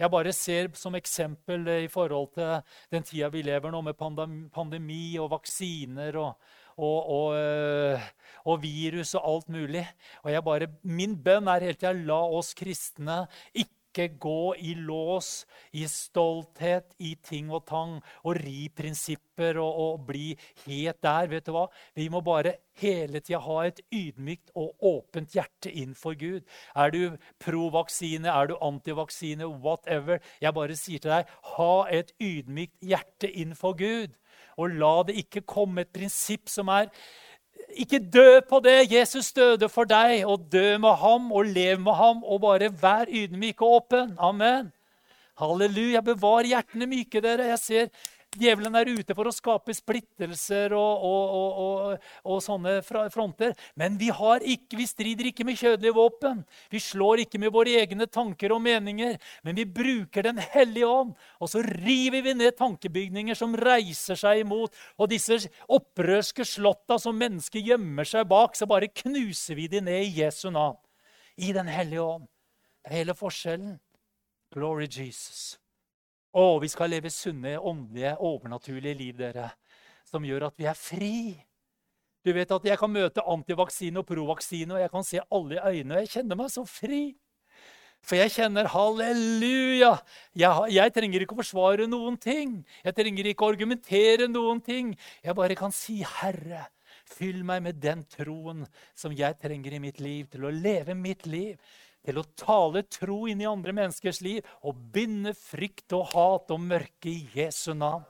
Jeg 0.00 0.12
bare 0.12 0.32
ser 0.32 0.70
som 0.76 0.96
eksempel 0.96 1.68
i 1.84 1.90
forhold 1.92 2.32
til 2.36 2.62
den 2.92 3.04
tida 3.04 3.28
vi 3.32 3.44
lever 3.44 3.72
nå, 3.72 3.82
med 3.84 3.96
pandemi 4.52 5.18
og 5.20 5.34
vaksiner 5.36 6.16
og, 6.16 6.48
og, 6.78 7.10
og, 7.10 7.32
eh, 7.38 8.06
og, 8.46 8.62
virus 8.62 9.14
og 9.18 9.26
alt 9.32 9.50
mulig. 9.52 9.86
Og 10.22 10.30
jeg 10.32 10.44
bare, 10.44 10.70
Min 10.82 11.18
bønn 11.22 11.50
er 11.50 11.66
hele 11.66 11.78
tida 11.78 11.92
la 11.92 12.22
oss 12.38 12.54
kristne 12.58 13.24
ikke 13.98 14.08
gå 14.20 14.54
i 14.62 14.74
lås, 14.78 15.46
i 15.74 15.86
stolthet, 15.90 16.92
i 17.02 17.16
ting 17.24 17.48
og 17.50 17.64
tang 17.66 17.96
og 18.22 18.36
ri 18.38 18.68
prinsipper 18.70 19.58
og, 19.58 19.80
og 19.82 20.04
bli 20.06 20.36
helt 20.66 21.00
der. 21.02 21.26
vet 21.32 21.46
du 21.48 21.52
hva? 21.56 21.64
Vi 21.96 22.06
må 22.12 22.20
bare 22.22 22.58
hele 22.78 23.18
tida 23.24 23.40
ha 23.42 23.58
et 23.66 23.80
ydmykt 23.90 24.52
og 24.54 24.76
åpent 24.84 25.34
hjerte 25.34 25.72
innfor 25.72 26.14
Gud. 26.20 26.46
Er 26.76 26.94
du 26.94 27.16
pro-vaksine, 27.42 28.28
er 28.28 28.52
du 28.52 28.56
antivaksine, 28.62 29.48
whatever. 29.48 30.22
Jeg 30.40 30.54
bare 30.54 30.78
sier 30.78 31.02
til 31.02 31.16
deg, 31.16 31.34
ha 31.56 31.74
et 31.90 32.14
ydmykt 32.22 32.78
hjerte 32.84 33.32
innfor 33.32 33.74
Gud. 33.80 34.14
Og 34.58 34.74
la 34.80 34.94
det 35.06 35.16
ikke 35.22 35.46
komme 35.46 35.84
et 35.84 35.92
prinsipp 35.94 36.50
som 36.50 36.70
er 36.74 36.90
ikke 37.78 38.00
dø 38.00 38.40
på 38.48 38.60
det. 38.64 38.90
Jesus 38.92 39.32
døde 39.36 39.68
for 39.68 39.88
deg, 39.88 40.24
og 40.26 40.48
dø 40.52 40.78
med 40.80 40.98
ham 41.00 41.32
og 41.32 41.46
lev 41.52 41.80
med 41.80 41.94
ham. 41.98 42.24
Og 42.24 42.40
bare 42.42 42.70
vær 42.82 43.06
ydmyk 43.08 43.62
og 43.62 43.74
åpen. 43.80 44.14
Amen. 44.18 44.72
Halleluja. 45.38 46.02
Bevar 46.02 46.48
hjertene 46.48 46.88
myke, 46.90 47.22
dere. 47.22 47.50
Jeg 47.52 47.58
ser 47.58 47.90
Djevelen 48.38 48.76
er 48.78 48.90
ute 48.94 49.14
for 49.16 49.28
å 49.28 49.34
skape 49.34 49.74
splittelser 49.76 50.72
og, 50.76 51.04
og, 51.08 51.58
og, 51.64 52.06
og 52.28 52.40
sånne 52.44 52.78
fronter. 52.84 53.54
Men 53.78 53.98
vi, 54.00 54.10
ikke, 54.54 54.78
vi, 54.78 54.86
strider 54.88 55.30
ikke 55.30 55.46
med 55.48 55.58
kjødelige 55.58 55.96
våpen. 55.96 56.44
Vi 56.72 56.80
slår 56.82 57.24
ikke 57.24 57.40
med 57.42 57.52
våre 57.54 57.76
egne 57.82 58.08
tanker 58.10 58.54
og 58.54 58.62
meninger. 58.64 59.18
Men 59.46 59.58
vi 59.58 59.66
bruker 59.66 60.28
Den 60.28 60.40
hellige 60.42 60.86
ånd, 60.86 61.14
og 61.40 61.50
så 61.50 61.62
river 61.62 62.24
vi 62.26 62.34
ned 62.36 62.56
tankebygninger 62.58 63.38
som 63.38 63.56
reiser 63.56 64.18
seg 64.18 64.42
imot. 64.42 64.74
Og 64.98 65.10
disse 65.12 65.40
opprørske 65.68 66.46
slotta 66.46 66.98
som 67.00 67.16
mennesker 67.18 67.64
gjemmer 67.64 68.08
seg 68.08 68.28
bak, 68.28 68.56
så 68.56 68.68
bare 68.68 68.90
knuser 69.02 69.58
vi 69.58 69.68
de 69.70 69.82
ned 69.84 70.08
i 70.08 70.22
Jesu 70.22 70.48
navn. 70.50 70.78
I 71.38 71.52
Den 71.54 71.70
hellige 71.70 72.02
ånd. 72.02 72.26
Det 72.82 72.92
er 72.92 73.00
hele 73.02 73.14
forskjellen. 73.14 73.78
Glory 74.54 74.88
Jesus. 74.88 75.58
Å, 76.38 76.46
vi 76.62 76.68
skal 76.70 76.92
leve 76.92 77.10
sunne, 77.10 77.56
åndelige, 77.58 78.14
overnaturlige 78.22 78.94
liv, 78.94 79.14
dere, 79.18 79.48
som 80.06 80.26
gjør 80.26 80.48
at 80.48 80.58
vi 80.60 80.68
er 80.70 80.76
fri. 80.78 81.18
Du 82.22 82.30
vet 82.36 82.52
at 82.54 82.66
jeg 82.68 82.78
kan 82.78 82.92
møte 82.92 83.24
antivaksine 83.26 83.98
og 83.98 84.06
provaksine, 84.06 84.76
og 84.76 84.82
jeg 84.84 84.92
kan 84.92 85.06
se 85.06 85.22
alle 85.34 85.56
i 85.56 85.62
øynene, 85.72 85.96
og 85.96 86.04
jeg 86.04 86.12
kjenner 86.12 86.38
meg 86.38 86.52
så 86.54 86.62
fri. 86.68 87.02
For 88.06 88.20
jeg 88.20 88.30
kjenner 88.36 88.68
halleluja. 88.70 89.90
Jeg, 90.38 90.70
jeg, 90.76 90.94
trenger 90.94 91.24
ikke 91.24 91.34
å 91.34 91.40
forsvare 91.40 91.88
noen 91.90 92.18
ting. 92.22 92.60
Jeg 92.86 92.94
trenger 92.94 93.26
ikke 93.32 93.46
å 93.46 93.52
argumentere 93.52 94.28
noen 94.30 94.62
ting. 94.62 94.92
Jeg 95.24 95.34
bare 95.34 95.58
kan 95.58 95.74
si, 95.74 96.04
'Herre, 96.06 96.68
fyll 97.08 97.42
meg 97.42 97.64
med 97.66 97.82
den 97.82 98.04
troen 98.06 98.62
som 98.94 99.10
jeg 99.10 99.40
trenger 99.42 99.74
i 99.74 99.82
mitt 99.82 99.98
liv, 99.98 100.30
til 100.30 100.46
å 100.46 100.54
leve 100.54 100.94
mitt 100.94 101.26
liv.' 101.26 101.58
Til 102.08 102.20
å 102.20 102.26
tale 102.40 102.82
tro 102.88 103.26
inn 103.28 103.42
i 103.44 103.48
andre 103.48 103.74
menneskers 103.76 104.22
liv 104.24 104.46
og 104.64 104.78
binde 104.94 105.34
frykt 105.36 105.92
og 105.96 106.14
hat 106.14 106.54
og 106.54 106.62
mørke 106.64 107.10
i 107.12 107.26
Jesu 107.36 107.74
navn. 107.76 108.06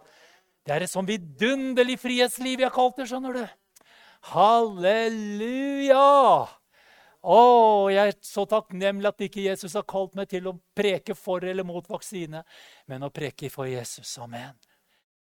Det 0.62 0.76
er 0.76 0.84
et 0.84 0.92
sånn 0.92 1.08
vidunderlig 1.08 1.96
frihetsliv 1.98 2.60
jeg 2.60 2.68
har 2.68 2.76
kalt 2.76 3.00
det, 3.00 3.08
skjønner 3.10 3.40
du. 3.40 3.44
Halleluja! 4.30 6.06
Å, 7.18 7.38
jeg 7.90 8.12
er 8.12 8.18
så 8.22 8.44
takknemlig 8.46 9.10
at 9.10 9.24
ikke 9.26 9.42
Jesus 9.42 9.74
har 9.74 9.86
kalt 9.90 10.14
meg 10.18 10.28
til 10.30 10.46
å 10.46 10.58
preke 10.76 11.16
for 11.18 11.42
eller 11.42 11.66
mot 11.66 11.88
vaksine, 11.90 12.44
men 12.86 13.06
å 13.06 13.10
preke 13.10 13.50
for 13.50 13.66
Jesus. 13.66 14.12
Amen. 14.22 14.54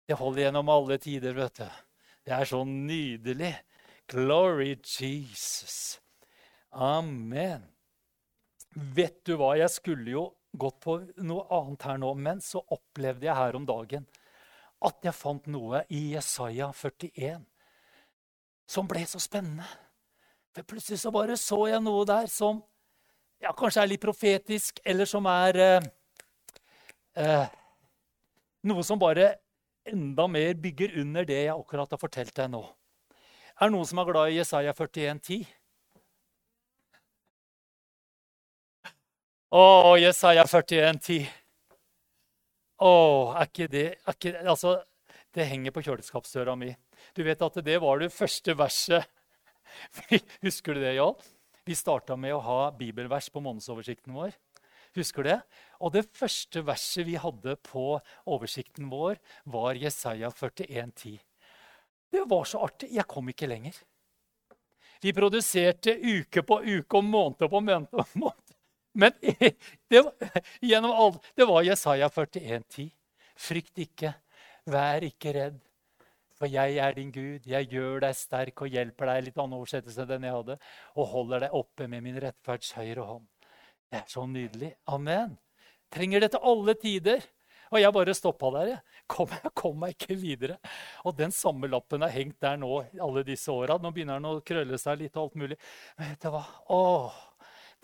Det 0.08 0.20
holder 0.20 0.46
gjennom 0.46 0.70
alle 0.72 1.00
tider, 1.02 1.34
vet 1.36 1.64
du. 1.64 1.80
Det 2.28 2.36
er 2.38 2.46
så 2.48 2.62
nydelig. 2.68 3.56
Glory 4.12 4.76
Jesus. 4.78 5.98
Amen. 6.72 7.66
Vet 8.78 9.24
du 9.26 9.34
hva, 9.40 9.56
jeg 9.58 9.74
skulle 9.74 10.12
jo 10.12 10.24
gått 10.58 10.80
på 10.84 11.00
noe 11.26 11.48
annet 11.54 11.86
her 11.88 11.98
nå, 12.02 12.12
men 12.14 12.42
så 12.46 12.62
opplevde 12.74 13.26
jeg 13.26 13.38
her 13.38 13.58
om 13.58 13.66
dagen 13.66 14.06
at 14.86 15.02
jeg 15.06 15.18
fant 15.18 15.48
noe 15.50 15.82
i 15.90 16.12
Jesaja 16.14 16.70
41 16.78 17.42
som 18.70 18.88
ble 18.90 19.02
så 19.10 19.20
spennende. 19.24 19.66
For 20.54 20.68
plutselig 20.68 21.00
så 21.02 21.12
bare 21.14 21.38
så 21.40 21.64
jeg 21.72 21.82
noe 21.82 22.06
der 22.06 22.30
som 22.30 22.62
ja, 23.42 23.54
kanskje 23.54 23.84
er 23.84 23.92
litt 23.92 24.04
profetisk, 24.04 24.82
eller 24.86 25.10
som 25.10 25.28
er 25.30 25.62
eh, 25.62 25.90
eh, 27.22 27.56
Noe 28.68 28.84
som 28.84 29.00
bare 29.00 29.38
enda 29.88 30.26
mer 30.28 30.58
bygger 30.60 30.98
under 31.00 31.24
det 31.24 31.38
jeg 31.46 31.54
akkurat 31.54 31.94
har 31.94 32.02
fortalt 32.02 32.34
deg 32.36 32.50
nå. 32.52 32.64
Er 33.56 33.70
det 33.70 33.74
noen 33.76 33.88
som 33.88 34.02
er 34.02 34.10
glad 34.10 34.34
i 34.34 34.40
Jesaja 34.42 34.74
41, 34.76 35.22
10? 35.24 35.46
Å, 39.48 39.96
Jesaja 39.96 40.44
41, 40.44 40.98
10. 41.00 41.28
Å, 42.84 42.96
er 43.40 43.48
ikke 43.48 43.68
det 43.72 43.84
er 43.96 44.16
ikke, 44.18 44.34
Altså, 44.44 44.74
det 45.32 45.46
henger 45.48 45.72
på 45.72 45.86
kjøleskapsdøra 45.86 46.58
mi. 46.60 46.74
Du 47.16 47.24
vet 47.24 47.40
at 47.46 47.60
det 47.64 47.78
var 47.80 48.02
det 48.02 48.12
første 48.12 48.58
verset. 48.60 49.08
Husker 50.44 50.76
du 50.76 50.84
det, 50.84 50.98
Jarl? 50.98 51.16
Vi 51.64 51.76
starta 51.80 52.18
med 52.20 52.36
å 52.36 52.44
ha 52.44 52.60
bibelvers 52.76 53.30
på 53.32 53.40
månedsoversikten 53.46 54.16
vår. 54.18 54.36
Husker 55.00 55.24
du 55.24 55.30
det? 55.32 55.40
Og 55.80 55.96
det 55.96 56.04
første 56.12 56.66
verset 56.68 57.08
vi 57.08 57.16
hadde 57.20 57.56
på 57.64 57.86
oversikten 58.28 58.92
vår, 58.92 59.16
var 59.48 59.80
Jesaja 59.80 60.32
41, 60.34 60.92
10. 60.92 61.22
Det 62.12 62.26
var 62.28 62.44
så 62.48 62.66
artig. 62.68 62.92
Jeg 62.96 63.08
kom 63.08 63.32
ikke 63.32 63.48
lenger. 63.48 63.80
Vi 65.00 65.16
produserte 65.16 65.96
uke 65.96 66.44
på 66.44 66.60
uke 66.66 67.00
og 67.00 67.08
måned 67.08 67.48
på 67.48 67.64
måned. 67.64 68.47
Men 68.98 69.14
det 69.92 70.02
var, 70.02 70.42
gjennom 70.62 70.92
alt, 71.06 71.32
det 71.38 71.48
var 71.50 71.66
Jesaja 71.68 72.10
41,10. 72.10 72.90
Frykt 73.38 73.82
ikke, 73.86 74.14
vær 74.66 75.06
ikke 75.06 75.34
redd. 75.38 75.62
For 76.38 76.50
jeg 76.50 76.78
er 76.82 76.94
din 76.94 77.10
Gud, 77.14 77.48
jeg 77.50 77.70
gjør 77.72 78.04
deg 78.04 78.18
sterk 78.18 78.62
og 78.62 78.74
hjelper 78.74 79.10
deg 79.10 79.24
litt 79.26 79.40
annen 79.42 79.58
oversettelse 79.58 80.04
enn 80.04 80.12
den 80.12 80.28
jeg 80.28 80.36
hadde, 80.36 80.58
og 80.94 81.10
holder 81.14 81.48
deg 81.48 81.56
oppe 81.58 81.88
med 81.90 82.06
min 82.06 82.20
rettferds 82.22 82.76
høyre 82.78 83.06
hånd. 83.08 83.26
Det 83.88 84.02
er 84.02 84.12
så 84.12 84.26
nydelig. 84.30 84.74
Amen. 84.94 85.38
Trenger 85.94 86.22
det 86.22 86.34
til 86.36 86.46
alle 86.52 86.76
tider. 86.78 87.26
Og 87.68 87.82
jeg 87.82 87.94
bare 87.96 88.14
stoppa 88.16 88.52
der. 88.56 88.70
Jeg 88.72 89.08
kom, 89.12 89.32
jeg 89.34 89.54
kom 89.58 89.80
meg 89.82 89.96
ikke 89.96 90.16
videre. 90.20 90.58
Og 91.08 91.18
den 91.18 91.34
samme 91.36 91.68
lappen 91.72 92.06
har 92.06 92.14
hengt 92.14 92.38
der 92.44 92.60
nå 92.60 92.70
alle 93.04 93.26
disse 93.28 93.52
åra. 93.52 93.80
Nå 93.82 93.92
begynner 93.96 94.22
den 94.22 94.30
å 94.30 94.44
krølle 94.46 94.80
seg 94.80 95.02
litt 95.02 95.18
og 95.18 95.28
alt 95.28 95.42
mulig. 95.42 95.58
Men 95.98 96.14
vet 96.14 96.24
du 96.24 96.30
hva? 96.32 96.44
Åh, 96.76 97.18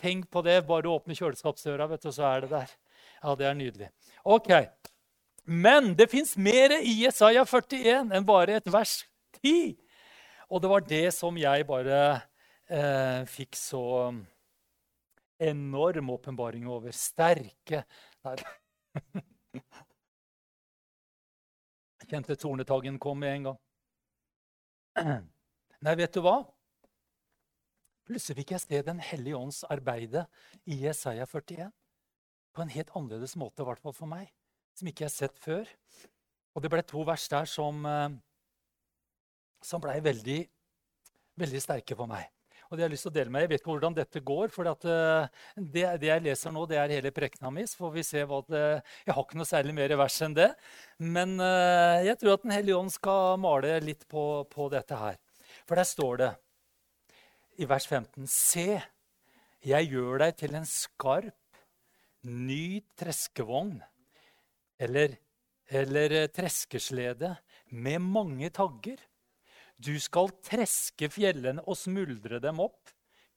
Tenk 0.04 0.28
på 0.32 0.44
det. 0.44 0.58
Bare 0.68 0.92
åpne 0.92 1.16
kjøleskapsdøra, 1.16 1.88
vet 1.94 2.04
du, 2.04 2.12
så 2.12 2.28
er 2.28 2.44
det 2.44 2.52
der. 2.52 2.74
Ja, 3.24 3.36
det 3.40 3.48
er 3.48 3.56
nydelig. 3.56 3.90
Ok, 4.24 4.52
Men 5.46 5.94
det 5.96 6.10
fins 6.12 6.38
mer 6.38 6.72
i 6.80 7.04
Jesaja 7.04 7.44
41 7.44 8.14
enn 8.16 8.26
bare 8.28 8.60
et 8.60 8.70
vers 8.72 9.02
10. 9.42 9.76
Og 10.50 10.62
det 10.64 10.70
var 10.72 10.86
det 10.88 11.08
som 11.16 11.36
jeg 11.40 11.66
bare 11.68 11.98
eh, 12.70 13.26
fikk 13.28 13.56
så 13.60 13.84
enorm 15.44 16.10
åpenbaring 16.16 16.68
over. 16.68 16.92
Sterke 16.96 17.84
Nei. 18.24 18.38
Kjente 22.08 22.36
tornetaggen 22.40 23.00
kom 23.00 23.20
med 23.20 23.36
en 23.36 23.44
gang. 23.50 23.60
Nei, 25.84 25.96
vet 26.00 26.14
du 26.16 26.22
hva? 26.24 26.38
Plutselig 28.08 28.42
fikk 28.42 28.52
jeg 28.56 28.64
se 28.64 28.82
Den 28.84 29.00
hellige 29.00 29.40
ånds 29.40 29.64
arbeide 29.72 30.26
i 30.68 30.82
Jesaja 30.84 31.28
41 31.30 31.72
på 32.54 32.62
en 32.62 32.70
helt 32.74 32.92
annerledes 32.94 33.34
måte, 33.40 33.64
i 33.64 33.66
hvert 33.66 33.82
fall 33.82 33.96
for 33.98 34.10
meg, 34.10 34.28
som 34.78 34.90
ikke 34.90 35.06
jeg 35.06 35.10
har 35.10 35.16
sett 35.16 35.40
før. 35.42 35.70
Og 36.54 36.62
det 36.62 36.70
ble 36.70 36.84
to 36.86 37.02
vers 37.08 37.26
der 37.32 37.50
som, 37.50 37.80
eh, 37.90 38.14
som 39.66 39.82
blei 39.82 39.98
veldig, 40.06 40.44
veldig 41.42 41.62
sterke 41.64 41.98
for 41.98 42.06
meg. 42.12 42.30
Og 42.70 42.78
det 42.78 42.84
har 42.84 42.90
Jeg 42.90 42.94
lyst 42.94 43.06
til 43.06 43.12
å 43.12 43.14
dele 43.14 43.30
med. 43.30 43.42
Jeg 43.42 43.50
vet 43.50 43.62
ikke 43.62 43.74
hvordan 43.74 43.94
dette 43.94 44.20
går. 44.20 44.48
for 44.50 44.66
eh, 44.66 45.28
det, 45.58 46.00
det, 46.02 46.08
jeg 46.08 46.22
leser 46.22 46.52
nå, 46.52 46.66
det 46.66 46.78
er 46.78 46.90
hele 46.90 47.12
prekena 47.12 47.52
mi. 47.52 47.66
Så 47.66 47.78
får 47.78 47.92
vi 47.94 48.04
se 48.04 48.24
hva 48.24 48.42
det 48.50 48.84
Jeg 49.06 49.14
har 49.14 49.24
ikke 49.24 49.38
noe 49.38 49.46
særlig 49.46 49.74
mer 49.74 49.96
vers 49.96 50.22
enn 50.22 50.34
det. 50.34 50.56
Men 50.98 51.40
eh, 51.40 52.06
jeg 52.10 52.18
tror 52.18 52.34
at 52.34 52.44
Den 52.44 52.52
hellige 52.52 52.78
ånd 52.78 52.92
skal 52.92 53.38
male 53.38 53.80
litt 53.80 54.08
på, 54.08 54.46
på 54.50 54.70
dette 54.70 54.96
her. 54.98 55.18
For 55.68 55.76
der 55.76 55.86
står 55.86 56.18
det 56.18 56.32
i 57.58 57.68
vers 57.70 57.86
15.: 57.88 58.28
Se, 58.28 58.82
jeg 59.64 59.90
gjør 59.92 60.24
deg 60.24 60.38
til 60.40 60.56
en 60.58 60.68
skarp, 60.68 61.60
ny 62.24 62.82
treskevogn, 63.00 63.78
eller, 64.80 65.18
eller 65.68 66.18
eh, 66.24 66.30
treskeslede 66.32 67.36
med 67.72 68.00
mange 68.04 68.50
tagger. 68.54 69.02
Du 69.78 69.94
skal 70.00 70.32
treske 70.46 71.10
fjellene 71.12 71.64
og 71.68 71.78
smuldre 71.78 72.40
dem 72.44 72.62
opp, 72.64 72.94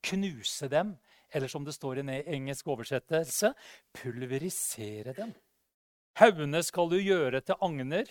knuse 0.06 0.68
dem, 0.70 0.94
eller 1.34 1.50
som 1.50 1.64
det 1.66 1.74
står 1.74 1.98
i 1.98 2.04
en 2.04 2.12
engelsk 2.14 2.68
oversettelse, 2.70 3.50
pulverisere 3.96 5.16
dem. 5.16 5.34
Haugene 6.16 6.62
skal 6.64 6.88
du 6.92 6.96
gjøre 6.96 7.42
til 7.44 7.58
agner. 7.60 8.08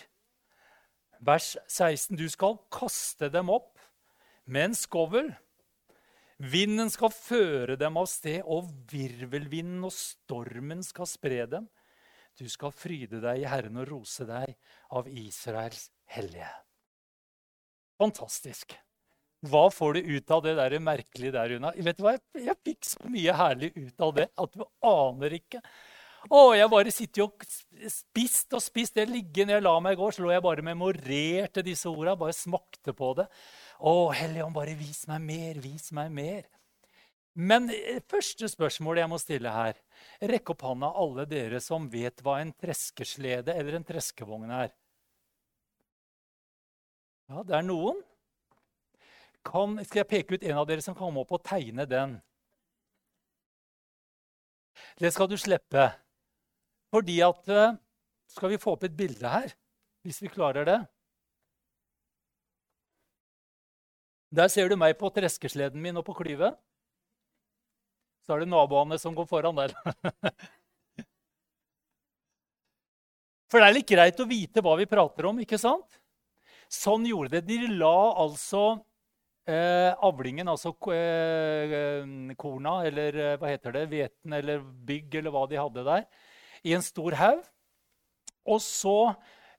Vers 1.24 1.56
16. 1.66 2.14
Du 2.18 2.28
skal 2.30 2.58
kaste 2.70 3.30
dem 3.32 3.48
opp 3.50 3.80
med 4.44 4.70
en 4.70 4.76
skovl. 4.78 5.32
Vinden 6.36 6.90
skal 6.92 7.12
føre 7.14 7.78
dem 7.80 7.96
av 7.96 8.08
sted, 8.12 8.42
og 8.44 8.68
virvelvinden 8.92 9.86
og 9.88 9.94
stormen 9.96 10.82
skal 10.84 11.08
spre 11.08 11.46
dem. 11.48 11.68
Du 12.36 12.44
skal 12.52 12.74
fryde 12.76 13.22
deg 13.22 13.40
i 13.40 13.48
Herren 13.48 13.78
og 13.80 13.88
rose 13.88 14.26
deg 14.28 14.52
av 14.92 15.08
Israels 15.08 15.88
hellige. 16.12 16.50
Fantastisk. 17.96 18.76
Hva 19.46 19.66
får 19.72 19.96
du 19.96 20.16
ut 20.16 20.32
av 20.32 20.42
det 20.44 20.56
der 20.58 20.76
merkelige 20.82 21.32
der, 21.32 21.56
Una? 21.56 21.72
Vet 21.72 21.96
du 21.96 22.04
hva? 22.04 22.16
Jeg, 22.16 22.44
jeg 22.50 22.60
fikk 22.68 22.88
så 22.88 23.12
mye 23.12 23.36
herlig 23.36 23.70
ut 23.76 24.04
av 24.04 24.16
det 24.16 24.26
at 24.44 24.56
du 24.56 24.64
aner 24.84 25.36
ikke. 25.38 25.62
Å, 26.26 26.40
jeg 26.58 26.68
bare 26.72 26.92
sitter 26.92 27.22
jo 27.22 27.28
spist 27.92 28.56
og 28.56 28.62
spist. 28.64 28.96
Det 28.98 29.06
ligger 29.08 29.46
når 29.46 29.58
jeg 29.58 29.64
la 29.64 29.74
meg 29.84 29.94
i 29.94 30.00
går, 30.00 30.16
så 30.16 30.24
lå 30.24 30.32
jeg 30.34 30.44
bare 30.44 30.64
memorerte 30.66 31.64
disse 31.64 31.88
orda. 31.88 32.16
Bare 32.18 32.34
smakte 32.36 32.94
på 32.96 33.12
det. 33.20 33.28
Å, 33.78 34.12
Hellige 34.16 34.46
Ånd, 34.46 34.56
bare 34.56 34.76
vis 34.78 35.04
meg 35.10 35.24
mer, 35.26 35.58
vis 35.60 35.90
meg 35.96 36.12
mer. 36.14 36.46
Men 37.36 37.68
første 38.08 38.48
spørsmål 38.48 39.02
jeg 39.02 39.10
må 39.12 39.18
stille 39.20 39.50
her 39.52 39.76
Rekk 40.24 40.54
opp 40.54 40.62
hånda, 40.64 40.88
alle 40.96 41.26
dere 41.28 41.60
som 41.60 41.84
vet 41.92 42.22
hva 42.24 42.38
en 42.40 42.54
treskeslede 42.56 43.52
eller 43.52 43.76
en 43.76 43.84
treskevogn 43.84 44.54
er. 44.56 44.70
Ja, 47.28 47.42
det 47.44 47.58
er 47.58 47.66
noen. 47.66 48.00
Kan, 49.46 49.76
skal 49.84 50.02
jeg 50.02 50.10
peke 50.10 50.38
ut 50.38 50.46
en 50.46 50.62
av 50.62 50.66
dere 50.70 50.82
som 50.82 50.94
kan 50.94 51.08
komme 51.08 51.26
opp 51.26 51.36
og 51.36 51.44
tegne 51.44 51.84
den? 51.90 52.16
Det 54.96 55.12
skal 55.12 55.28
du 55.28 55.36
slippe. 55.38 55.90
Fordi 56.94 57.20
at 57.26 57.48
eh, 57.52 57.76
Skal 58.26 58.50
vi 58.50 58.58
få 58.58 58.72
opp 58.74 58.82
et 58.82 58.96
bilde 58.96 59.30
her, 59.30 59.52
hvis 60.02 60.18
vi 60.18 60.26
klarer 60.26 60.64
det? 60.66 60.80
Der 64.34 64.48
ser 64.50 64.68
du 64.68 64.76
meg 64.78 64.96
på 64.98 65.10
treskesleden 65.14 65.82
min 65.82 65.96
og 65.98 66.04
på 66.06 66.16
klyvet. 66.18 66.56
Så 68.26 68.34
er 68.34 68.42
det 68.42 68.50
naboene 68.50 68.98
som 68.98 69.14
går 69.14 69.26
foran 69.30 69.58
der. 69.58 69.70
For 73.46 73.62
det 73.62 73.68
er 73.68 73.76
litt 73.76 73.88
greit 73.88 74.18
å 74.18 74.26
vite 74.26 74.62
hva 74.64 74.74
vi 74.80 74.88
prater 74.90 75.28
om, 75.30 75.38
ikke 75.38 75.58
sant? 75.62 75.86
Sånn 76.72 77.06
gjorde 77.06 77.36
det. 77.36 77.46
De 77.46 77.68
la 77.78 78.18
altså 78.18 78.64
eh, 79.46 79.94
avlingen, 79.94 80.50
altså 80.50 80.74
eh, 80.90 82.02
korna, 82.34 82.80
eller 82.88 83.20
eh, 83.22 83.36
hva 83.38 83.52
heter 83.52 83.78
det, 83.78 83.84
hveten 83.92 84.34
eller 84.40 84.64
bygg, 84.88 85.20
eller 85.20 85.34
hva 85.34 85.46
de 85.46 85.60
hadde 85.62 85.86
der, 85.86 86.08
i 86.66 86.74
en 86.74 86.82
stor 86.82 87.14
haug. 87.20 87.44
Og 88.46 88.58
så 88.62 88.98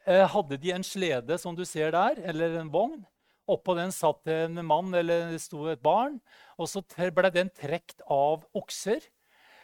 eh, 0.04 0.28
hadde 0.28 0.60
de 0.60 0.76
en 0.76 0.84
slede, 0.84 1.40
som 1.40 1.56
du 1.56 1.64
ser 1.68 1.96
der, 1.96 2.20
eller 2.28 2.60
en 2.60 2.72
vogn. 2.74 3.00
Oppå 3.48 3.76
den 3.78 3.94
satt 3.96 4.28
en 4.32 4.60
mann 4.68 4.94
eller 4.96 5.32
det 5.32 5.42
sto 5.44 5.68
et 5.72 5.84
barn. 5.84 6.20
Og 6.60 6.70
så 6.72 6.84
ble 7.16 7.32
den 7.34 7.52
trukket 7.56 8.04
av 8.12 8.44
okser. 8.58 9.04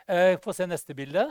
Eh, 0.08 0.38
Få 0.44 0.56
se 0.56 0.68
neste 0.70 0.96
bilde. 0.98 1.28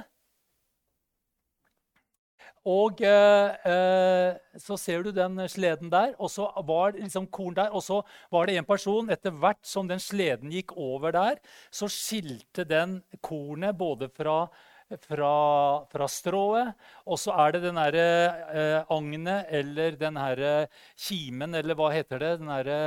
Og 2.68 3.00
eh, 3.02 3.54
eh, 3.66 4.36
så 4.62 4.76
ser 4.78 5.02
du 5.02 5.10
den 5.14 5.40
sleden 5.50 5.90
der, 5.90 6.12
og 6.22 6.30
så 6.30 6.46
var 6.62 6.92
det 6.94 7.02
liksom 7.08 7.26
korn 7.34 7.56
der. 7.58 7.72
Og 7.74 7.82
så 7.82 8.02
var 8.30 8.46
det 8.46 8.56
en 8.60 8.68
person 8.68 9.10
Etter 9.10 9.34
hvert 9.34 9.64
som 9.66 9.88
den 9.90 10.02
sleden 10.02 10.52
gikk 10.54 10.76
over 10.78 11.10
der, 11.14 11.40
så 11.74 11.90
skilte 11.90 12.64
den 12.68 13.00
kornet 13.20 13.74
både 13.78 14.08
fra, 14.14 14.46
fra, 15.00 15.32
fra 15.92 16.08
strået, 16.10 16.72
og 17.06 17.20
så 17.20 17.34
er 17.44 17.54
det 17.54 17.62
den 17.64 17.80
derre 17.80 18.06
eh, 18.52 18.92
agnet 18.92 19.52
eller 19.60 19.96
den 20.00 20.20
kimen, 20.98 21.54
eller 21.58 21.78
hva 21.78 21.90
heter 21.94 22.22
det, 22.22 22.32
den 22.42 22.52
herre 22.52 22.78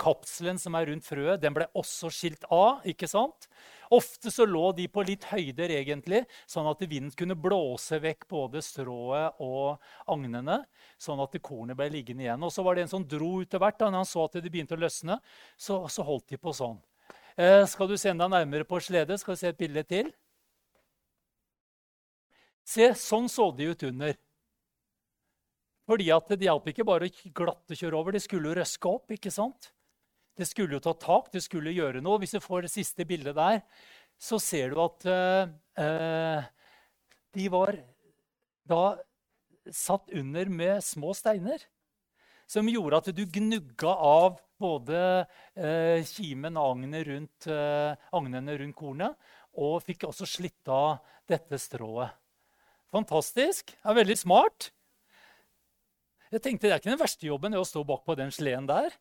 kapselen 0.00 0.60
som 0.60 0.74
er 0.78 0.88
rundt 0.90 1.06
frøet, 1.06 1.42
den 1.42 1.54
ble 1.56 1.68
også 1.78 2.10
skilt 2.12 2.46
av. 2.50 2.80
ikke 2.88 3.10
sant? 3.10 3.48
Ofte 3.92 4.30
så 4.32 4.46
lå 4.48 4.70
de 4.72 4.86
på 4.88 5.04
litt 5.04 5.26
høyder, 5.28 5.74
egentlig, 5.76 6.22
sånn 6.48 6.68
at 6.70 6.80
vinden 6.86 7.12
kunne 7.16 7.36
blåse 7.36 7.98
vekk 8.00 8.24
både 8.30 8.62
strået 8.64 9.42
og 9.44 9.82
agnene, 10.08 10.62
sånn 10.96 11.20
at 11.20 11.36
kornet 11.44 11.76
ble 11.76 11.90
liggende 11.92 12.24
igjen. 12.24 12.46
Og 12.46 12.54
så 12.54 12.64
var 12.64 12.78
det 12.78 12.86
en 12.86 12.94
som 12.94 13.04
dro 13.04 13.34
til 13.44 13.60
hvert. 13.60 13.76
Da 13.76 13.90
når 13.90 14.04
han 14.04 14.08
så 14.08 14.24
at 14.24 14.40
det 14.40 14.48
begynte 14.48 14.78
å 14.78 14.80
løsne, 14.80 15.18
så, 15.60 15.82
så 15.92 16.06
holdt 16.08 16.32
de 16.32 16.40
på 16.40 16.56
sånn. 16.56 16.80
Eh, 17.36 17.66
skal 17.68 17.88
du 17.90 17.98
se 18.00 18.12
enda 18.12 18.30
nærmere 18.32 18.64
på 18.68 18.80
slede? 18.80 19.18
Skal 19.20 19.36
du 19.36 19.42
se 19.42 19.52
et 19.52 19.60
bilde 19.60 19.84
til? 19.88 20.08
Se, 22.64 22.92
sånn 22.98 23.28
så 23.30 23.50
de 23.56 23.72
ut 23.72 23.82
under. 23.88 24.16
Fordi 25.88 26.08
at 26.14 26.28
Det 26.30 26.46
hjalp 26.46 26.68
ikke 26.70 26.86
bare 26.86 27.08
å 27.08 27.30
glatte 27.34 27.76
kjøre 27.76 27.98
over, 27.98 28.14
de 28.14 28.22
skulle 28.22 28.50
jo 28.50 28.58
røske 28.60 28.88
opp. 28.88 29.10
ikke 29.10 29.32
sant? 29.34 29.72
Det 30.38 30.46
skulle 30.48 30.78
jo 30.78 30.80
ta 30.80 30.94
tak, 30.96 31.30
det 31.32 31.42
skulle 31.44 31.74
gjøre 31.74 32.00
noe. 32.00 32.20
Hvis 32.22 32.36
du 32.36 32.40
får 32.40 32.64
det 32.64 32.72
siste 32.72 33.04
bildet 33.04 33.36
der, 33.36 33.60
så 34.16 34.38
ser 34.40 34.72
du 34.72 34.80
at 34.80 35.04
uh, 35.04 36.44
de 37.34 37.48
var 37.52 37.76
da 38.68 38.96
satt 39.68 40.08
under 40.14 40.48
med 40.48 40.80
små 40.84 41.12
steiner. 41.16 41.60
Som 42.46 42.68
gjorde 42.68 43.02
at 43.02 43.12
du 43.16 43.24
gnugga 43.26 43.92
av 43.92 44.40
både 44.60 45.02
uh, 45.58 45.98
kimen 46.06 46.56
og 46.56 46.76
agnene 46.76 47.04
rundt, 47.08 47.50
uh, 47.50 47.92
agnene 48.14 48.56
rundt 48.62 48.78
kornet. 48.78 49.30
Og 49.58 49.82
fikk 49.84 50.06
også 50.08 50.28
slitt 50.28 50.68
av 50.72 51.02
dette 51.28 51.58
strået. 51.60 52.21
Fantastisk. 52.92 53.72
Er 53.84 53.96
veldig 53.96 54.18
smart. 54.20 54.70
Jeg 56.32 56.42
tenkte 56.44 56.68
Det 56.68 56.74
er 56.74 56.80
ikke 56.80 56.92
den 56.92 57.00
verste 57.00 57.26
jobben 57.26 57.56
å 57.56 57.64
stå 57.64 57.82
bak 57.88 58.04
på 58.04 58.16
den 58.16 58.32
sleden 58.32 58.68
der. 58.68 58.92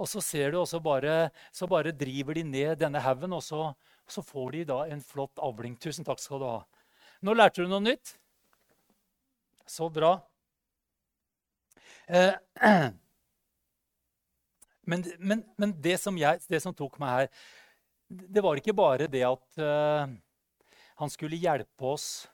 Og 0.00 0.08
så 0.10 0.20
ser 0.24 0.52
du, 0.52 0.58
og 0.58 0.68
så 0.68 0.80
bare, 0.82 1.30
så 1.54 1.68
bare 1.70 1.94
driver 1.94 2.34
de 2.34 2.42
ned 2.44 2.80
denne 2.80 3.00
haugen, 3.00 3.32
og 3.36 3.44
så, 3.46 3.68
så, 4.10 4.24
får 4.26 4.50
de 4.56 4.64
da 4.72 4.78
en 4.90 5.02
flott 5.04 5.38
avling. 5.38 5.76
Tusen 5.78 6.04
takk 6.04 6.18
skal 6.20 6.42
du 6.42 6.48
ha. 6.48 6.60
Nå 7.24 7.34
lærte 7.36 7.62
du 7.62 7.70
noe 7.70 7.84
nytt. 7.84 8.16
Så 9.70 9.86
bra. 9.92 10.16
Eh, 12.10 12.34
men, 14.90 15.06
men, 15.18 15.44
men 15.56 15.76
det, 15.80 15.96
som 16.02 16.18
jeg, 16.18 16.42
det, 16.50 16.60
som 16.64 16.74
tok 16.74 16.98
meg 17.00 17.14
her, 17.14 17.30
det 18.08 18.42
var 18.44 18.58
ikke 18.58 18.76
bare 18.76 19.06
det 19.08 19.22
at 19.24 19.62
uh, 19.62 20.10
han 21.00 21.10
skulle 21.12 21.40
hjelpe 21.40 21.94
oss 21.94 22.26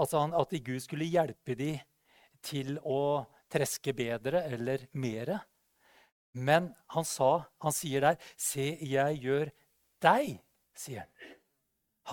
Altså 0.00 0.22
at 0.24 0.54
Gud 0.64 0.80
skulle 0.80 1.08
hjelpe 1.10 1.54
dem 1.58 1.80
til 2.42 2.78
å 2.80 3.26
treske 3.52 3.92
bedre 3.96 4.44
eller 4.48 4.86
mere. 4.96 5.40
Men 6.32 6.70
han, 6.94 7.04
sa, 7.04 7.44
han 7.60 7.74
sier 7.74 8.00
der, 8.04 8.16
'Se, 8.36 8.78
jeg 8.80 9.18
gjør 9.20 9.50
deg', 10.00 10.38
sier 10.74 11.02
han. 11.02 11.10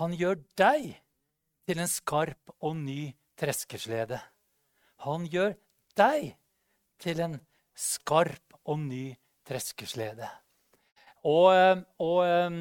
Han 0.02 0.12
gjør 0.14 0.42
deg 0.58 0.98
til 1.66 1.80
en 1.80 1.90
skarp 1.90 2.52
og 2.60 2.76
ny 2.76 3.14
treskeslede. 3.38 4.18
Han 5.06 5.26
gjør 5.30 5.54
deg 5.98 6.34
til 6.98 7.22
en 7.22 7.38
skarp 7.78 8.58
og 8.66 8.82
ny 8.82 9.14
treskeslede. 9.46 10.28
Og, 11.24 11.46
eh, 11.54 11.78
og 12.02 12.18
eh, 12.26 12.58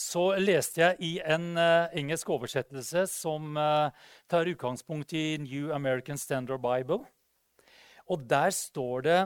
så 0.00 0.22
leste 0.40 0.80
jeg 0.80 0.96
i 1.04 1.10
en 1.20 1.52
uh, 1.58 1.90
engelsk 1.96 2.28
oversettelse 2.32 3.04
som 3.10 3.56
uh, 3.56 3.90
tar 4.30 4.48
utgangspunkt 4.48 5.12
i 5.12 5.36
New 5.42 5.74
American 5.74 6.18
Standard 6.18 6.62
Bible. 6.64 7.04
Og 8.08 8.24
der 8.30 8.50
står 8.50 9.00
det 9.00 9.20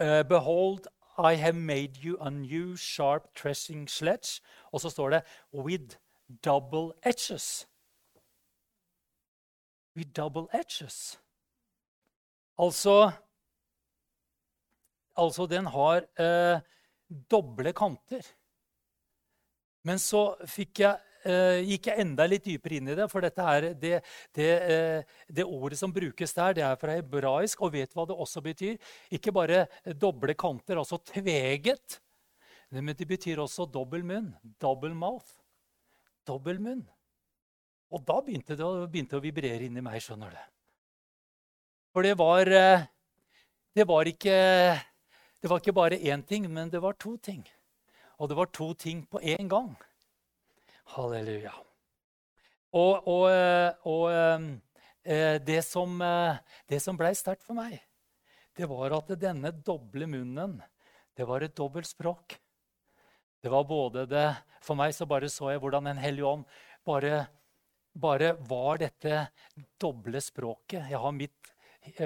Uh, 0.00 0.22
Behold, 0.24 0.86
I 1.18 1.34
have 1.34 1.54
made 1.54 1.98
you 2.02 2.16
a 2.18 2.30
new 2.30 2.76
sharp 2.76 3.34
threshing 3.36 3.88
sledge. 3.90 4.40
Og 4.72 4.80
så 4.80 4.90
står 4.90 5.10
det 5.10 5.22
'with 5.52 5.98
double 6.44 6.92
edges'. 7.06 7.66
With 9.96 10.10
double 10.16 10.48
edges. 10.54 11.20
Altså 12.58 13.12
Altså, 15.16 15.46
den 15.46 15.66
har 15.66 16.00
doble 17.30 17.72
kanter. 17.72 18.22
Men 19.86 19.98
så 19.98 20.36
jeg 20.46 20.92
eh, 21.26 21.60
gikk 21.66 21.88
jeg 21.90 22.04
enda 22.04 22.26
litt 22.28 22.46
dypere 22.46 22.78
inn 22.78 22.92
i 22.92 22.96
det. 22.98 23.08
For 23.10 23.24
dette 23.24 23.46
er, 23.54 23.66
det, 23.78 23.98
det, 24.34 24.48
eh, 24.74 25.18
det, 25.26 25.46
ordet 25.46 25.78
som 25.80 25.92
brukes 25.94 26.34
der, 26.36 26.56
det 26.58 26.64
er 26.66 26.78
fra 26.80 26.96
hebraisk. 26.98 27.62
Og 27.62 27.74
vet 27.74 27.94
hva 27.94 28.06
det 28.08 28.16
også 28.16 28.42
betyr? 28.44 28.78
Ikke 29.14 29.34
bare 29.34 29.66
doble 29.98 30.36
kanter, 30.38 30.78
altså 30.78 31.00
tveget. 31.12 31.98
Men 32.72 32.94
det 32.96 33.08
betyr 33.08 33.42
også 33.42 33.66
dobbel 33.68 34.04
munn. 34.06 34.32
Double 34.62 34.94
mouth. 34.96 35.34
Dobbel 36.26 36.62
munn. 36.62 36.86
Og 37.92 38.00
da 38.08 38.22
begynte 38.24 38.56
det, 38.56 38.64
å, 38.64 38.86
begynte 38.88 39.18
å 39.18 39.24
vibrere 39.24 39.66
inni 39.66 39.82
meg, 39.84 40.00
skjønner 40.00 40.32
du. 40.32 40.40
For 41.92 42.06
det 42.06 42.14
var 42.16 42.48
uh, 42.48 42.86
Det 43.76 43.84
var 43.88 44.08
ikke 44.08 44.36
det 45.42 45.50
var 45.50 45.58
ikke 45.58 45.74
bare 45.74 45.98
én 45.98 46.22
ting, 46.22 46.46
men 46.46 46.70
det 46.70 46.78
var 46.78 46.94
to 46.94 47.16
ting. 47.18 47.42
Og 48.22 48.28
det 48.30 48.38
var 48.38 48.52
to 48.54 48.70
ting 48.78 49.02
på 49.10 49.18
én 49.18 49.48
gang. 49.50 49.72
Halleluja. 50.94 51.52
Og, 52.78 53.08
og, 53.10 53.24
eh, 53.32 53.72
og 53.90 54.04
eh, 54.14 55.38
det 55.42 55.58
som, 55.66 55.96
eh, 56.06 56.38
det 56.70 56.78
som 56.84 56.96
blei 56.96 57.10
sterkt 57.18 57.42
for 57.42 57.58
meg, 57.58 57.80
det 58.54 58.68
var 58.70 58.94
at 58.94 59.10
denne 59.18 59.50
doble 59.66 60.06
munnen, 60.06 60.60
det 61.18 61.26
var 61.26 61.42
et 61.42 61.56
dobbelt 61.58 61.90
språk. 61.90 62.38
Det 63.42 63.50
var 63.50 63.66
både 63.66 64.06
det 64.06 64.28
For 64.62 64.78
meg 64.78 64.92
så 64.94 65.02
bare 65.10 65.26
så 65.26 65.48
jeg 65.50 65.58
hvordan 65.58 65.88
Den 65.88 65.98
hellige 65.98 66.28
ånd 66.28 66.44
bare, 66.86 67.26
bare 67.90 68.36
var 68.46 68.78
dette 68.78 69.24
doble 69.82 70.20
språket. 70.22 70.86
Jeg 70.86 71.00
har 71.02 71.10
mitt 71.10 71.50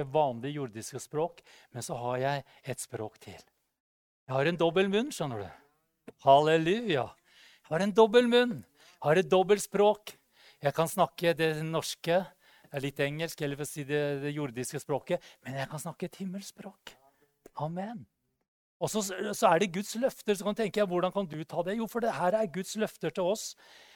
vanlige 0.08 0.56
jordiske 0.56 1.02
språk, 1.04 1.44
men 1.76 1.84
så 1.84 2.00
har 2.00 2.16
jeg 2.16 2.44
et 2.64 2.80
språk 2.80 3.20
til. 3.20 3.36
Jeg 4.24 4.32
har 4.32 4.48
en 4.48 4.56
dobbel 4.56 4.88
munn, 4.88 5.12
skjønner 5.12 5.44
du. 5.44 5.65
Halleluja. 6.24 7.06
Jeg 7.66 7.70
har 7.70 7.82
en 7.82 7.94
dobbel 7.94 8.28
munn 8.30 8.56
Jeg 8.60 9.04
har 9.08 9.20
et 9.20 9.30
dobbelt 9.30 9.62
språk. 9.62 10.14
Jeg 10.62 10.74
kan 10.74 10.88
snakke 10.88 11.34
det 11.36 11.50
norske, 11.66 12.22
litt 12.82 13.00
engelsk, 13.00 13.42
eller 13.42 13.58
for 13.58 13.66
å 13.66 13.70
si 13.70 13.84
det, 13.86 14.02
det 14.22 14.32
jordiske 14.34 14.80
språket, 14.82 15.22
men 15.44 15.58
jeg 15.60 15.68
kan 15.70 15.82
snakke 15.82 16.08
et 16.08 16.18
himmelspråk. 16.22 16.94
Amen. 17.62 18.06
Og 18.80 18.90
så, 18.92 19.02
så, 19.04 19.48
er 19.48 19.62
det 19.62 19.72
Guds 19.72 19.94
løfter. 20.00 20.36
Så 20.36 20.44
kan 20.44 20.56
tenke 20.56 20.80
jeg, 20.80 20.88
Hvordan 20.88 21.12
kan 21.12 21.28
du 21.28 21.38
ta 21.44 21.62
det? 21.64 21.78
Jo, 21.78 21.88
for 21.88 22.04
det 22.04 22.16
her 22.16 22.36
er 22.36 22.52
Guds 22.52 22.74
løfter 22.76 23.12
til 23.14 23.32
oss 23.32 23.50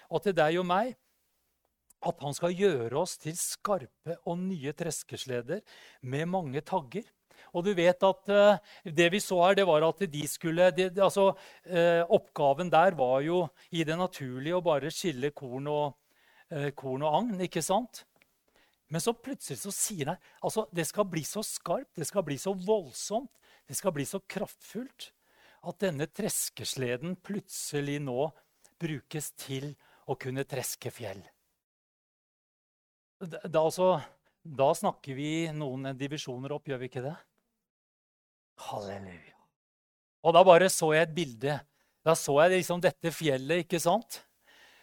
og 0.08 0.24
til 0.24 0.36
deg 0.36 0.60
og 0.60 0.68
meg. 0.68 0.94
At 2.00 2.22
han 2.24 2.36
skal 2.36 2.56
gjøre 2.56 2.96
oss 2.96 3.18
til 3.20 3.36
skarpe 3.36 4.16
og 4.24 4.38
nye 4.40 4.72
treskesleder 4.72 5.60
med 6.00 6.30
mange 6.32 6.62
tagger. 6.64 7.04
Og 7.54 7.64
du 7.66 7.72
vet 7.76 8.06
at 8.06 8.30
uh, 8.32 8.76
det 8.84 9.08
vi 9.14 9.22
så 9.22 9.40
her, 9.44 9.56
det 9.58 9.66
var 9.68 9.86
at 9.88 10.04
de 10.12 10.26
skulle 10.30 10.70
de, 10.76 10.90
altså, 11.02 11.30
uh, 11.70 12.02
Oppgaven 12.16 12.70
der 12.72 12.94
var 12.98 13.20
jo 13.26 13.42
i 13.70 13.84
det 13.86 13.98
naturlige 13.98 14.58
å 14.58 14.64
bare 14.64 14.92
skille 14.94 15.32
korn 15.36 15.66
og, 15.70 15.98
uh, 16.54 16.70
korn 16.76 17.04
og 17.06 17.18
agn. 17.22 17.34
ikke 17.48 17.64
sant? 17.64 18.04
Men 18.90 19.02
så 19.02 19.14
plutselig 19.14 19.60
så 19.62 19.70
sier 19.74 20.12
han 20.12 20.22
altså, 20.42 20.66
det 20.74 20.86
skal 20.88 21.06
bli 21.06 21.22
så 21.26 21.44
skarpt, 21.46 21.92
det 21.98 22.08
skal 22.08 22.26
bli 22.26 22.38
så 22.40 22.54
voldsomt 22.54 23.30
det 23.70 23.76
skal 23.78 23.94
bli 23.94 24.02
så 24.02 24.18
kraftfullt 24.26 25.12
at 25.70 25.82
denne 25.84 26.08
treskesleden 26.10 27.14
plutselig 27.22 28.00
nå 28.02 28.24
brukes 28.82 29.30
til 29.38 29.68
å 30.10 30.16
kunne 30.18 30.42
treske 30.48 30.90
fjell. 30.90 31.20
Da, 33.20 33.60
altså, 33.60 34.00
da 34.42 34.72
snakker 34.74 35.14
vi 35.14 35.30
noen 35.54 35.92
divisjoner 36.00 36.56
opp, 36.56 36.66
gjør 36.66 36.82
vi 36.82 36.88
ikke 36.90 37.04
det? 37.04 37.14
Halleluja. 38.68 39.36
Og 40.24 40.34
da 40.36 40.42
bare 40.44 40.68
så 40.72 40.92
jeg 40.94 41.08
et 41.08 41.14
bilde. 41.16 41.60
Da 42.04 42.14
så 42.16 42.34
jeg 42.44 42.58
liksom 42.58 42.82
dette 42.84 43.12
fjellet 43.12 43.64
ikke 43.64 43.80
sant? 43.80 44.20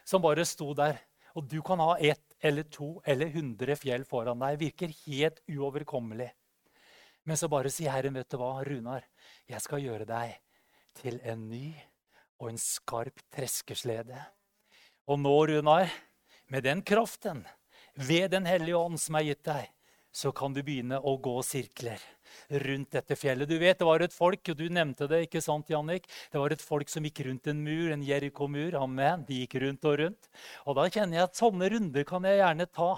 som 0.08 0.24
bare 0.24 0.46
sto 0.48 0.72
der. 0.78 1.02
Og 1.36 1.46
du 1.52 1.60
kan 1.62 1.82
ha 1.84 1.98
ett 2.00 2.24
eller 2.40 2.64
to 2.72 2.98
eller 3.06 3.30
hundre 3.34 3.76
fjell 3.78 4.06
foran 4.08 4.40
deg. 4.40 4.60
Virker 4.62 4.94
helt 5.04 5.42
uoverkommelig. 5.52 6.30
Men 7.28 7.38
så 7.38 7.50
bare 7.52 7.72
sier 7.74 7.92
Herren, 7.92 8.16
vet 8.16 8.30
du 8.32 8.38
hva, 8.40 8.54
Runar, 8.64 9.04
jeg 9.50 9.60
skal 9.62 9.84
gjøre 9.84 10.08
deg 10.08 10.38
til 10.98 11.20
en 11.28 11.44
ny 11.50 11.74
og 12.40 12.54
en 12.54 12.62
skarp 12.62 13.20
treskeslede. 13.36 14.22
Og 15.12 15.20
nå, 15.20 15.36
Runar, 15.52 15.92
med 16.48 16.64
den 16.64 16.82
kraften, 16.88 17.44
ved 17.98 18.32
Den 18.32 18.46
hellige 18.46 18.78
ånd 18.78 19.00
som 19.02 19.18
er 19.18 19.26
gitt 19.28 19.44
deg, 19.44 19.68
så 20.18 20.34
kan 20.34 20.56
du 20.56 20.64
begynne 20.66 20.98
å 20.98 21.14
gå 21.22 21.36
sirkler 21.46 22.02
rundt 22.64 22.96
dette 22.96 23.16
fjellet. 23.18 23.50
Du 23.50 23.58
vet, 23.58 23.78
Det 23.78 23.86
var 23.86 24.02
et 24.02 24.14
folk, 24.14 24.42
og 24.50 24.58
du 24.58 24.68
nevnte 24.70 25.08
det, 25.08 25.28
ikke 25.28 25.42
sant, 25.42 25.70
Jannik? 25.70 26.08
Det 26.32 26.40
var 26.40 26.52
et 26.52 26.62
folk 26.62 26.90
som 26.90 27.06
gikk 27.06 27.22
rundt 27.28 27.48
en 27.48 27.62
mur, 27.64 27.92
en 27.92 28.04
Jeriko-mur. 28.04 28.76
Amen. 28.82 29.26
De 29.28 29.44
gikk 29.44 29.60
rundt 29.62 29.86
og 29.86 30.00
rundt. 30.00 30.30
Og 30.66 30.76
da 30.76 30.88
kjenner 30.90 31.20
jeg 31.20 31.28
at 31.28 31.40
sånne 31.40 31.70
runder 31.74 32.08
kan 32.08 32.26
jeg 32.28 32.42
gjerne 32.42 32.68
ta 32.74 32.90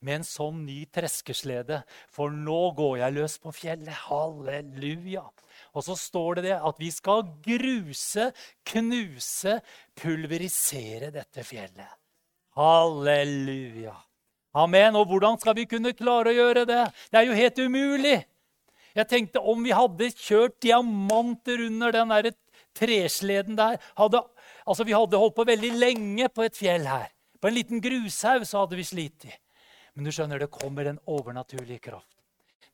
med 0.00 0.20
en 0.20 0.28
sånn 0.28 0.64
ny 0.66 0.84
treskeslede. 0.94 1.82
For 2.14 2.30
nå 2.30 2.60
går 2.78 2.98
jeg 3.02 3.16
løs 3.18 3.38
på 3.42 3.54
fjellet. 3.56 4.04
Halleluja. 4.08 5.26
Og 5.74 5.84
så 5.84 5.98
står 5.98 6.38
det 6.38 6.48
det 6.50 6.58
at 6.62 6.78
vi 6.78 6.90
skal 6.94 7.24
gruse, 7.44 8.30
knuse, 8.70 9.58
pulverisere 9.98 11.10
dette 11.14 11.46
fjellet. 11.46 11.96
Halleluja. 12.58 13.96
Amen. 14.56 14.96
Og 14.96 15.06
hvordan 15.10 15.38
skal 15.40 15.56
vi 15.58 15.66
kunne 15.68 15.94
klare 15.96 16.32
å 16.32 16.36
gjøre 16.36 16.64
det? 16.68 16.82
Det 17.12 17.20
er 17.20 17.28
jo 17.28 17.38
helt 17.38 17.58
umulig. 17.58 18.18
Jeg 18.96 19.10
tenkte 19.10 19.42
om 19.44 19.60
vi 19.62 19.74
hadde 19.76 20.10
kjørt 20.16 20.56
diamanter 20.64 21.60
under 21.68 21.94
den 21.94 22.14
der 22.14 22.30
tresleden 22.78 23.58
der 23.58 23.78
hadde, 23.98 24.22
altså 24.66 24.84
Vi 24.84 24.96
hadde 24.96 25.18
holdt 25.18 25.36
på 25.36 25.46
veldig 25.46 25.72
lenge 25.78 26.28
på 26.28 26.46
et 26.46 26.56
fjell 26.56 26.86
her. 26.88 27.10
På 27.40 27.48
en 27.48 27.54
liten 27.54 27.82
grushaug 27.82 28.46
så 28.46 28.64
hadde 28.64 28.78
vi 28.78 28.86
slitt. 28.86 29.28
Men 29.94 30.06
du 30.06 30.12
skjønner, 30.14 30.38
det 30.38 30.50
kommer 30.50 30.86
en 30.86 31.00
overnaturlig 31.06 31.80
kraft. 31.82 32.18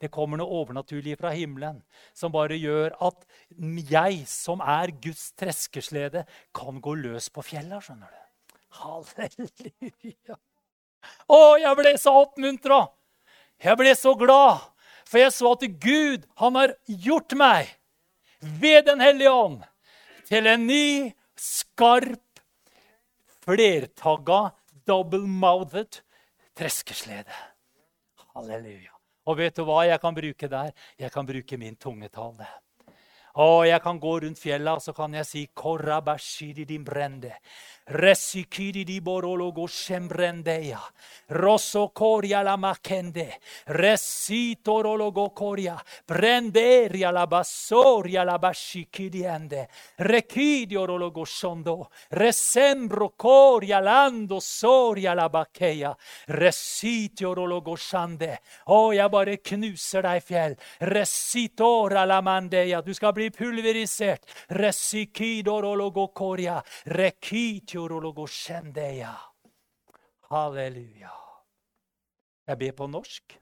Det 0.01 0.11
kommer 0.13 0.41
noe 0.41 0.53
overnaturlig 0.61 1.15
fra 1.17 1.31
himmelen 1.33 1.79
som 2.17 2.33
bare 2.35 2.57
gjør 2.59 2.97
at 3.07 3.23
jeg, 3.89 4.25
som 4.29 4.61
er 4.61 4.93
Guds 5.01 5.31
treskeslede, 5.39 6.25
kan 6.53 6.81
gå 6.83 6.97
løs 6.99 7.31
på 7.33 7.45
fjella. 7.47 7.81
skjønner 7.81 8.11
du. 8.11 8.59
Halleluja. 8.81 10.37
Å, 11.29 11.57
jeg 11.61 11.79
ble 11.81 11.95
så 12.01 12.15
oppmuntra! 12.25 12.85
Jeg 13.63 13.79
ble 13.81 13.95
så 13.99 14.15
glad! 14.19 14.63
For 15.05 15.21
jeg 15.21 15.35
så 15.37 15.53
at 15.55 15.65
Gud, 15.83 16.25
han 16.41 16.57
har 16.59 16.75
gjort 16.89 17.35
meg 17.39 17.75
ved 18.41 18.87
Den 18.89 19.03
hellige 19.05 19.31
ånd 19.31 19.61
til 20.25 20.49
en 20.49 20.65
ny, 20.67 21.13
skarp, 21.37 22.41
flertagga, 23.45 24.41
double-mouthed 24.89 26.01
treskeslede. 26.57 27.37
Halleluja. 28.35 28.93
Og 29.29 29.39
vet 29.41 29.57
du 29.57 29.65
hva 29.69 29.85
jeg 29.89 30.01
kan 30.01 30.17
bruke 30.17 30.49
der? 30.51 30.73
Jeg 31.01 31.13
kan 31.13 31.29
bruke 31.29 31.59
min 31.61 31.77
tungetale. 31.81 32.49
Og 33.35 33.67
jeg 33.67 33.83
kan 33.83 33.99
gå 33.99 34.19
rundt 34.23 34.39
fjella 34.39 34.79
så 34.81 34.93
kan 34.93 35.15
jeg 35.15 35.27
si 35.27 35.49
brende. 36.85 37.33
Resikidi 37.87 38.83
di 38.83 39.03
borologo 39.03 39.67
shembrendeya. 39.67 40.81
Rosso 41.27 41.91
koria 41.93 42.41
la 42.41 42.57
makende. 42.57 43.37
Resitorologo 43.67 45.29
koria. 45.35 45.77
Brenderia 46.07 47.11
la 47.11 47.27
bassoria 47.27 48.25
la 48.25 48.39
bashikidiende. 48.39 49.69
Rekidi 49.97 50.77
orologo 50.77 51.27
shondo. 51.27 51.91
Resembro 52.09 53.11
koria 53.11 53.81
lando 53.81 54.41
soria 54.41 55.13
la 55.13 55.29
bakeia. 55.29 55.95
Resiti 56.29 57.25
orologo 57.25 57.77
shande. 57.77 58.39
Å, 58.65 58.95
jeg 58.97 59.11
bare 59.11 59.37
knuser 59.37 60.09
deg, 60.09 60.25
fjell. 60.25 60.57
Resitora 60.81 62.07
la 62.09 62.23
mandeya. 62.25 62.81
Du 62.81 62.95
skal 62.95 63.13
bli 63.13 63.24
pulverisert. 63.31 64.27
Resikido 64.49 65.61
rologo 65.63 66.09
Halleluja. 70.31 71.13
Jeg 72.47 72.59
ber 72.61 72.73
på 72.77 72.87
norsk, 72.87 73.37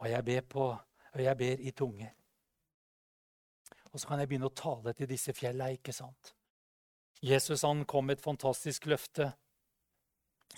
og 0.00 0.10
jeg 0.10 0.24
ber, 0.24 0.40
på, 0.40 0.66
og 1.14 1.22
jeg 1.22 1.36
ber 1.36 1.62
i 1.64 1.70
tunge. 1.72 2.10
Og 3.92 4.00
så 4.00 4.08
kan 4.08 4.20
jeg 4.20 4.28
begynne 4.28 4.50
å 4.50 4.54
tale 4.54 4.92
til 4.94 5.08
disse 5.10 5.32
fjellene, 5.34 5.78
ikke 5.78 5.94
sant? 5.94 6.34
Jesus 7.20 7.64
han 7.66 7.84
kom 7.88 8.06
med 8.08 8.18
et 8.18 8.24
fantastisk 8.24 8.86
løfte 8.88 9.32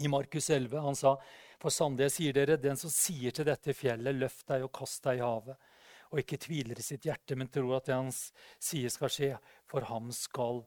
i 0.00 0.08
Markus 0.08 0.50
11. 0.50 0.80
Han 0.80 0.96
sa, 0.96 1.16
'For 1.58 1.70
sannelig 1.70 2.12
sier 2.12 2.32
dere, 2.32 2.56
den 2.56 2.76
som 2.76 2.90
sier 2.90 3.30
til 3.30 3.44
dette 3.44 3.74
fjellet:" 3.74 4.14
'Løft 4.14 4.46
deg 4.48 4.64
og 4.64 4.72
kast 4.72 5.02
deg 5.04 5.18
i 5.18 5.22
havet', 5.22 5.56
og 6.12 6.20
ikke 6.20 6.38
tviler 6.44 6.78
i 6.78 6.84
sitt 6.84 7.06
hjerte, 7.08 7.36
men 7.40 7.48
tror 7.48 7.78
at 7.78 7.88
det 7.88 7.96
han 7.96 8.12
sier, 8.12 8.92
skal 8.92 9.12
skje, 9.12 9.30
for 9.70 9.88
ham 9.88 10.12
skal 10.12 10.62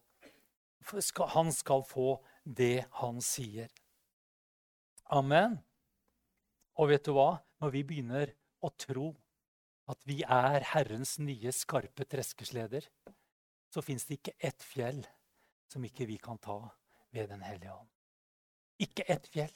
han 1.34 1.52
skal 1.54 1.82
få 1.86 2.20
det 2.46 2.86
han 3.00 3.22
sier. 3.24 3.70
Amen. 5.14 5.58
Og 6.78 6.92
vet 6.92 7.06
du 7.06 7.14
hva? 7.16 7.40
Når 7.62 7.74
vi 7.74 7.84
begynner 7.88 8.34
å 8.62 8.70
tro 8.78 9.14
at 9.90 10.02
vi 10.06 10.20
er 10.22 10.66
Herrens 10.74 11.16
nye, 11.22 11.54
skarpe 11.54 12.06
treskesleder, 12.10 12.86
så 13.70 13.84
fins 13.86 14.06
det 14.06 14.20
ikke 14.20 14.38
ett 14.50 14.66
fjell 14.66 15.02
som 15.72 15.86
ikke 15.86 16.08
vi 16.10 16.18
kan 16.22 16.38
ta 16.42 16.58
ved 17.16 17.30
Den 17.32 17.42
hellige 17.46 17.74
ånd. 17.74 17.90
Ikke 18.82 19.06
ett 19.08 19.28
fjell. 19.32 19.56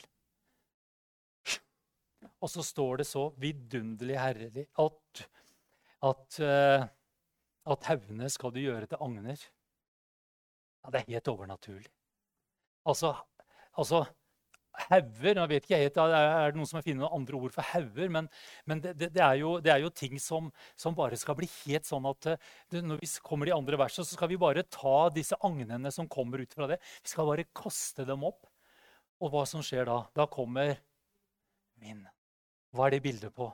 Og 2.40 2.52
så 2.52 2.64
står 2.64 3.02
det 3.02 3.08
så 3.10 3.30
vidunderlig 3.40 4.18
herlig 4.20 4.66
at, 4.80 5.26
at, 6.06 6.40
uh, 6.40 6.86
at 7.74 7.90
haugene 7.92 8.30
skal 8.32 8.54
du 8.56 8.62
gjøre 8.64 8.88
til 8.90 9.02
agner. 9.04 9.42
Ja, 10.84 10.94
det 10.94 11.02
er 11.02 11.12
helt 11.16 11.32
overnaturlig. 11.34 11.92
Altså, 12.88 13.14
altså 13.78 14.06
hauger 14.88 15.36
Nå 15.36 15.46
vet 15.50 15.66
ikke 15.66 15.76
jeg 15.76 15.90
helt, 15.90 15.98
Er 16.00 16.52
det 16.52 16.60
noen 16.60 16.70
som 16.70 16.78
har 16.80 16.86
funnet 16.86 17.02
noen 17.02 17.18
andre 17.20 17.40
ord 17.40 17.56
for 17.56 17.72
hauger? 17.74 18.12
Men, 18.14 18.30
men 18.70 18.84
det, 18.84 18.94
det, 19.02 19.24
er 19.24 19.40
jo, 19.42 19.56
det, 19.64 19.74
er 19.74 19.84
jo, 19.84 19.92
ting 19.92 20.16
som, 20.22 20.52
som, 20.80 20.96
bare 20.98 21.20
skal 21.20 21.38
bli 21.40 21.50
helt 21.64 21.88
sånn 21.90 22.08
at 22.10 22.32
det, 22.72 22.84
når 22.86 23.02
vi 23.02 23.10
kommer 23.26 23.50
de 23.50 23.56
andre 23.56 23.80
versene, 23.82 24.08
så 24.08 24.16
skal 24.16 24.32
vi 24.32 24.40
bare 24.40 24.64
ta 24.64 25.10
disse 25.14 25.38
agnene 25.46 25.92
som 25.92 26.08
kommer 26.12 26.44
ut 26.44 26.56
fra 26.56 26.70
det. 26.72 26.80
Vi 27.04 27.12
skal 27.12 27.28
bare 27.30 27.50
kaste 27.56 28.08
dem 28.08 28.24
opp. 28.28 28.48
Og 29.20 29.34
hva 29.34 29.44
som 29.50 29.64
skjer 29.66 29.90
da? 29.90 30.02
Da 30.16 30.30
kommer 30.32 30.78
min. 31.84 32.06
Hva 32.72 32.88
er 32.88 32.96
det 32.96 33.04
bildet 33.04 33.36
på? 33.36 33.50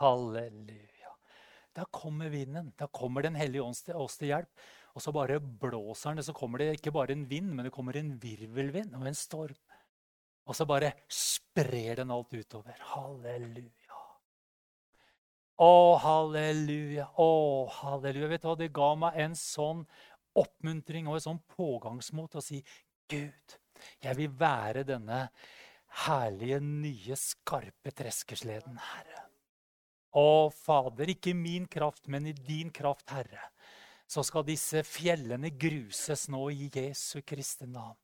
Halleluja. 0.00 1.14
Da 1.76 1.84
kommer 1.92 2.30
vinden. 2.32 2.72
Da 2.76 2.88
kommer 2.88 3.22
Den 3.22 3.38
hellige 3.38 3.62
ånd 3.62 3.94
oss 3.94 4.18
til 4.18 4.32
hjelp. 4.32 4.50
Og 4.94 5.02
så 5.04 5.12
bare 5.14 5.38
blåser 5.40 6.14
den. 6.14 6.24
Så 6.24 6.34
kommer 6.34 6.58
det 6.58 6.78
ikke 6.78 6.92
bare 6.92 7.14
en 7.14 7.28
vind, 7.28 7.52
men 7.54 7.68
det 7.68 7.74
kommer 7.74 7.96
en 7.96 8.16
virvelvind 8.20 8.96
og 8.96 9.06
en 9.06 9.14
storm. 9.14 9.58
Og 10.46 10.56
så 10.56 10.66
bare 10.66 10.94
sprer 11.06 12.00
den 12.00 12.10
alt 12.10 12.32
utover. 12.34 12.74
Halleluja. 12.94 13.98
Å, 15.60 15.72
halleluja. 16.00 17.10
Å, 17.20 17.32
halleluja. 17.82 18.30
Vet 18.32 18.42
du 18.42 18.48
hva? 18.48 18.56
Det 18.58 18.72
ga 18.74 18.94
meg 18.98 19.20
en 19.20 19.36
sånn 19.36 19.84
oppmuntring 20.40 21.08
og 21.10 21.18
en 21.18 21.26
sånn 21.26 21.42
pågangsmot 21.56 22.32
til 22.32 22.40
å 22.40 22.44
si 22.44 22.60
Gud, 23.10 23.56
jeg 24.04 24.16
vil 24.18 24.34
være 24.38 24.84
denne 24.86 25.24
herlige, 26.04 26.60
nye, 26.62 27.16
skarpe 27.18 27.90
treskesleden, 27.96 28.78
Herre. 28.78 29.19
Å, 30.16 30.50
Fader, 30.50 31.12
ikke 31.12 31.34
min 31.38 31.68
kraft, 31.70 32.08
men 32.10 32.26
i 32.26 32.34
din 32.34 32.70
kraft, 32.74 33.10
Herre, 33.14 33.50
så 34.10 34.24
skal 34.26 34.46
disse 34.46 34.82
fjellene 34.82 35.52
gruses 35.54 36.26
nå 36.32 36.48
i 36.50 36.70
Jesu 36.74 37.20
Kristi 37.22 37.68
navn. 37.70 37.98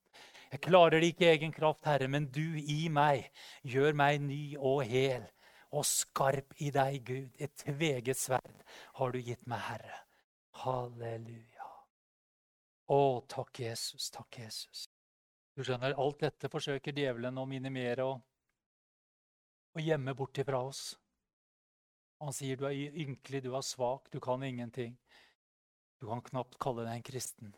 Jeg 0.52 0.62
klarer 0.62 1.02
det 1.02 1.10
ikke 1.10 1.26
i 1.26 1.32
egen 1.32 1.54
kraft, 1.54 1.86
Herre, 1.88 2.06
men 2.08 2.28
du 2.30 2.58
i 2.62 2.86
meg 2.92 3.26
gjør 3.66 3.96
meg 3.98 4.20
ny 4.22 4.54
og 4.56 4.84
hel 4.86 5.26
og 5.74 5.82
skarp 5.84 6.54
i 6.62 6.70
deg, 6.70 7.00
Gud. 7.04 7.32
Et 7.42 7.52
tveget 7.64 8.18
sverd 8.18 8.62
har 9.00 9.12
du 9.12 9.18
gitt 9.18 9.42
meg, 9.50 9.64
Herre. 9.66 9.98
Halleluja. 10.62 11.72
Å, 12.86 13.00
takk, 13.28 13.60
Jesus. 13.66 14.06
Takk, 14.14 14.38
Jesus. 14.44 14.86
Du 15.56 15.64
skjønner, 15.66 15.96
alt 15.98 16.22
dette 16.22 16.50
forsøker 16.52 16.94
djevelen 16.94 17.40
å 17.40 17.48
minimere 17.48 18.06
og, 18.06 18.22
gjemme 19.76 20.14
bort 20.16 20.38
ifra 20.40 20.62
oss. 20.64 20.94
Han 22.18 22.32
sier 22.32 22.56
du 22.56 22.64
er 22.64 22.72
ynkelig, 22.96 23.42
du 23.44 23.52
er 23.56 23.64
svak, 23.64 24.08
du 24.12 24.20
kan 24.20 24.42
ingenting. 24.42 24.96
Du 26.00 26.08
kan 26.08 26.22
knapt 26.24 26.56
kalle 26.60 26.86
deg 26.86 26.98
en 26.98 27.04
kristen. 27.04 27.52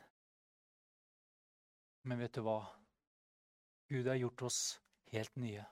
Men 2.02 2.18
vet 2.22 2.34
du 2.34 2.42
hva? 2.46 2.60
Gud 3.88 4.08
har 4.10 4.18
gjort 4.18 4.42
oss 4.50 4.60
helt 5.12 5.36
nye. 5.38 5.64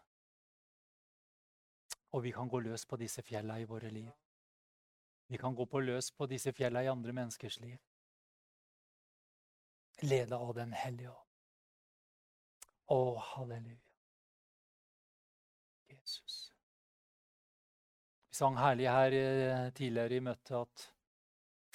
Og 2.14 2.22
vi 2.25 2.33
kan 2.33 2.49
gå 2.49 2.62
løs 2.62 2.87
på 2.87 2.99
disse 3.01 3.22
fjella 3.27 3.59
i 3.61 3.68
våre 3.68 3.90
liv. 3.90 4.11
Vi 5.27 5.38
kan 5.38 5.55
gå 5.55 5.66
på 5.66 5.83
løs 5.83 6.12
på 6.14 6.29
disse 6.31 6.53
fjella 6.55 6.85
i 6.85 6.90
andre 6.90 7.12
menneskers 7.12 7.59
liv. 7.61 7.79
Leda 10.03 10.38
av 10.38 10.55
Den 10.55 10.72
hellige 10.77 11.11
ånd. 11.11 11.22
Å, 12.87 13.01
halleluja. 13.35 13.83
Jesus 15.90 16.56
sang 18.37 18.57
herlig 18.61 18.88
her 18.90 19.14
eh, 19.16 19.68
tidligere 19.77 20.18
i 20.18 20.25
møtet 20.25 20.57
at 20.59 20.87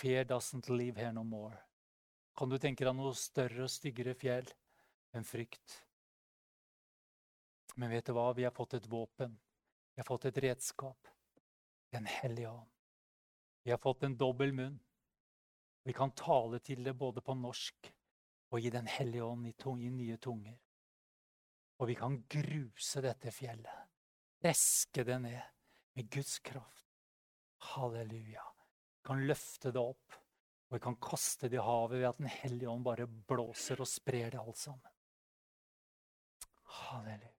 Fear 0.02 0.26
doesn't 0.30 0.70
live 0.70 0.98
here 0.98 1.14
no 1.14 1.24
more. 1.24 1.58
Kan 2.38 2.50
du 2.50 2.58
tenke 2.62 2.86
deg 2.86 2.96
noe 2.98 3.14
større 3.18 3.66
og 3.66 3.72
styggere 3.72 4.16
fjell 4.18 4.48
enn 5.18 5.26
frykt? 5.28 5.78
Men 7.78 7.92
vet 7.94 8.10
du 8.10 8.16
hva? 8.18 8.32
Vi 8.38 8.46
har 8.46 8.54
fått 8.56 8.76
et 8.78 8.90
våpen. 8.90 9.36
Vi 9.94 10.02
har 10.02 10.08
fått 10.08 10.26
et 10.30 10.42
redskap. 10.44 11.10
Den 11.94 12.08
hellige 12.10 12.50
ånd. 12.50 12.70
Vi 13.64 13.72
har 13.74 13.82
fått 13.82 14.08
en 14.08 14.18
dobbel 14.18 14.54
munn. 14.58 14.80
Vi 15.86 15.94
kan 15.98 16.14
tale 16.18 16.60
til 16.66 16.84
det 16.86 16.94
både 16.98 17.22
på 17.26 17.36
norsk 17.38 17.92
og 18.52 18.60
i 18.60 18.70
Den 18.74 18.90
hellige 18.90 19.24
ånd 19.24 19.48
i, 19.48 19.54
tung, 19.54 19.82
i 19.82 19.90
nye 19.90 20.18
tunger. 20.18 20.58
Og 21.80 21.88
vi 21.90 21.96
kan 21.96 22.20
gruse 22.30 23.02
dette 23.02 23.32
fjellet. 23.34 23.90
Reske 24.44 25.06
det 25.08 25.22
ned 25.22 25.61
med 25.94 26.10
Guds 26.14 26.40
kraft. 26.40 26.88
Halleluja. 27.72 28.44
Vi 29.02 29.08
kan 29.08 29.26
løfte 29.28 29.72
det 29.74 29.82
opp, 29.82 30.16
og 30.70 30.78
vi 30.78 30.82
kan 30.84 30.98
kaste 31.02 31.50
det 31.50 31.60
i 31.60 31.66
havet 31.66 32.00
ved 32.00 32.10
at 32.10 32.22
Den 32.22 32.32
hellige 32.32 32.70
ånd 32.70 32.86
bare 32.86 33.08
blåser 33.08 33.82
og 33.82 33.90
sprer 33.90 34.32
det 34.32 34.42
alt 34.42 34.58
sammen. 34.58 34.98
Halleluja. 36.64 37.31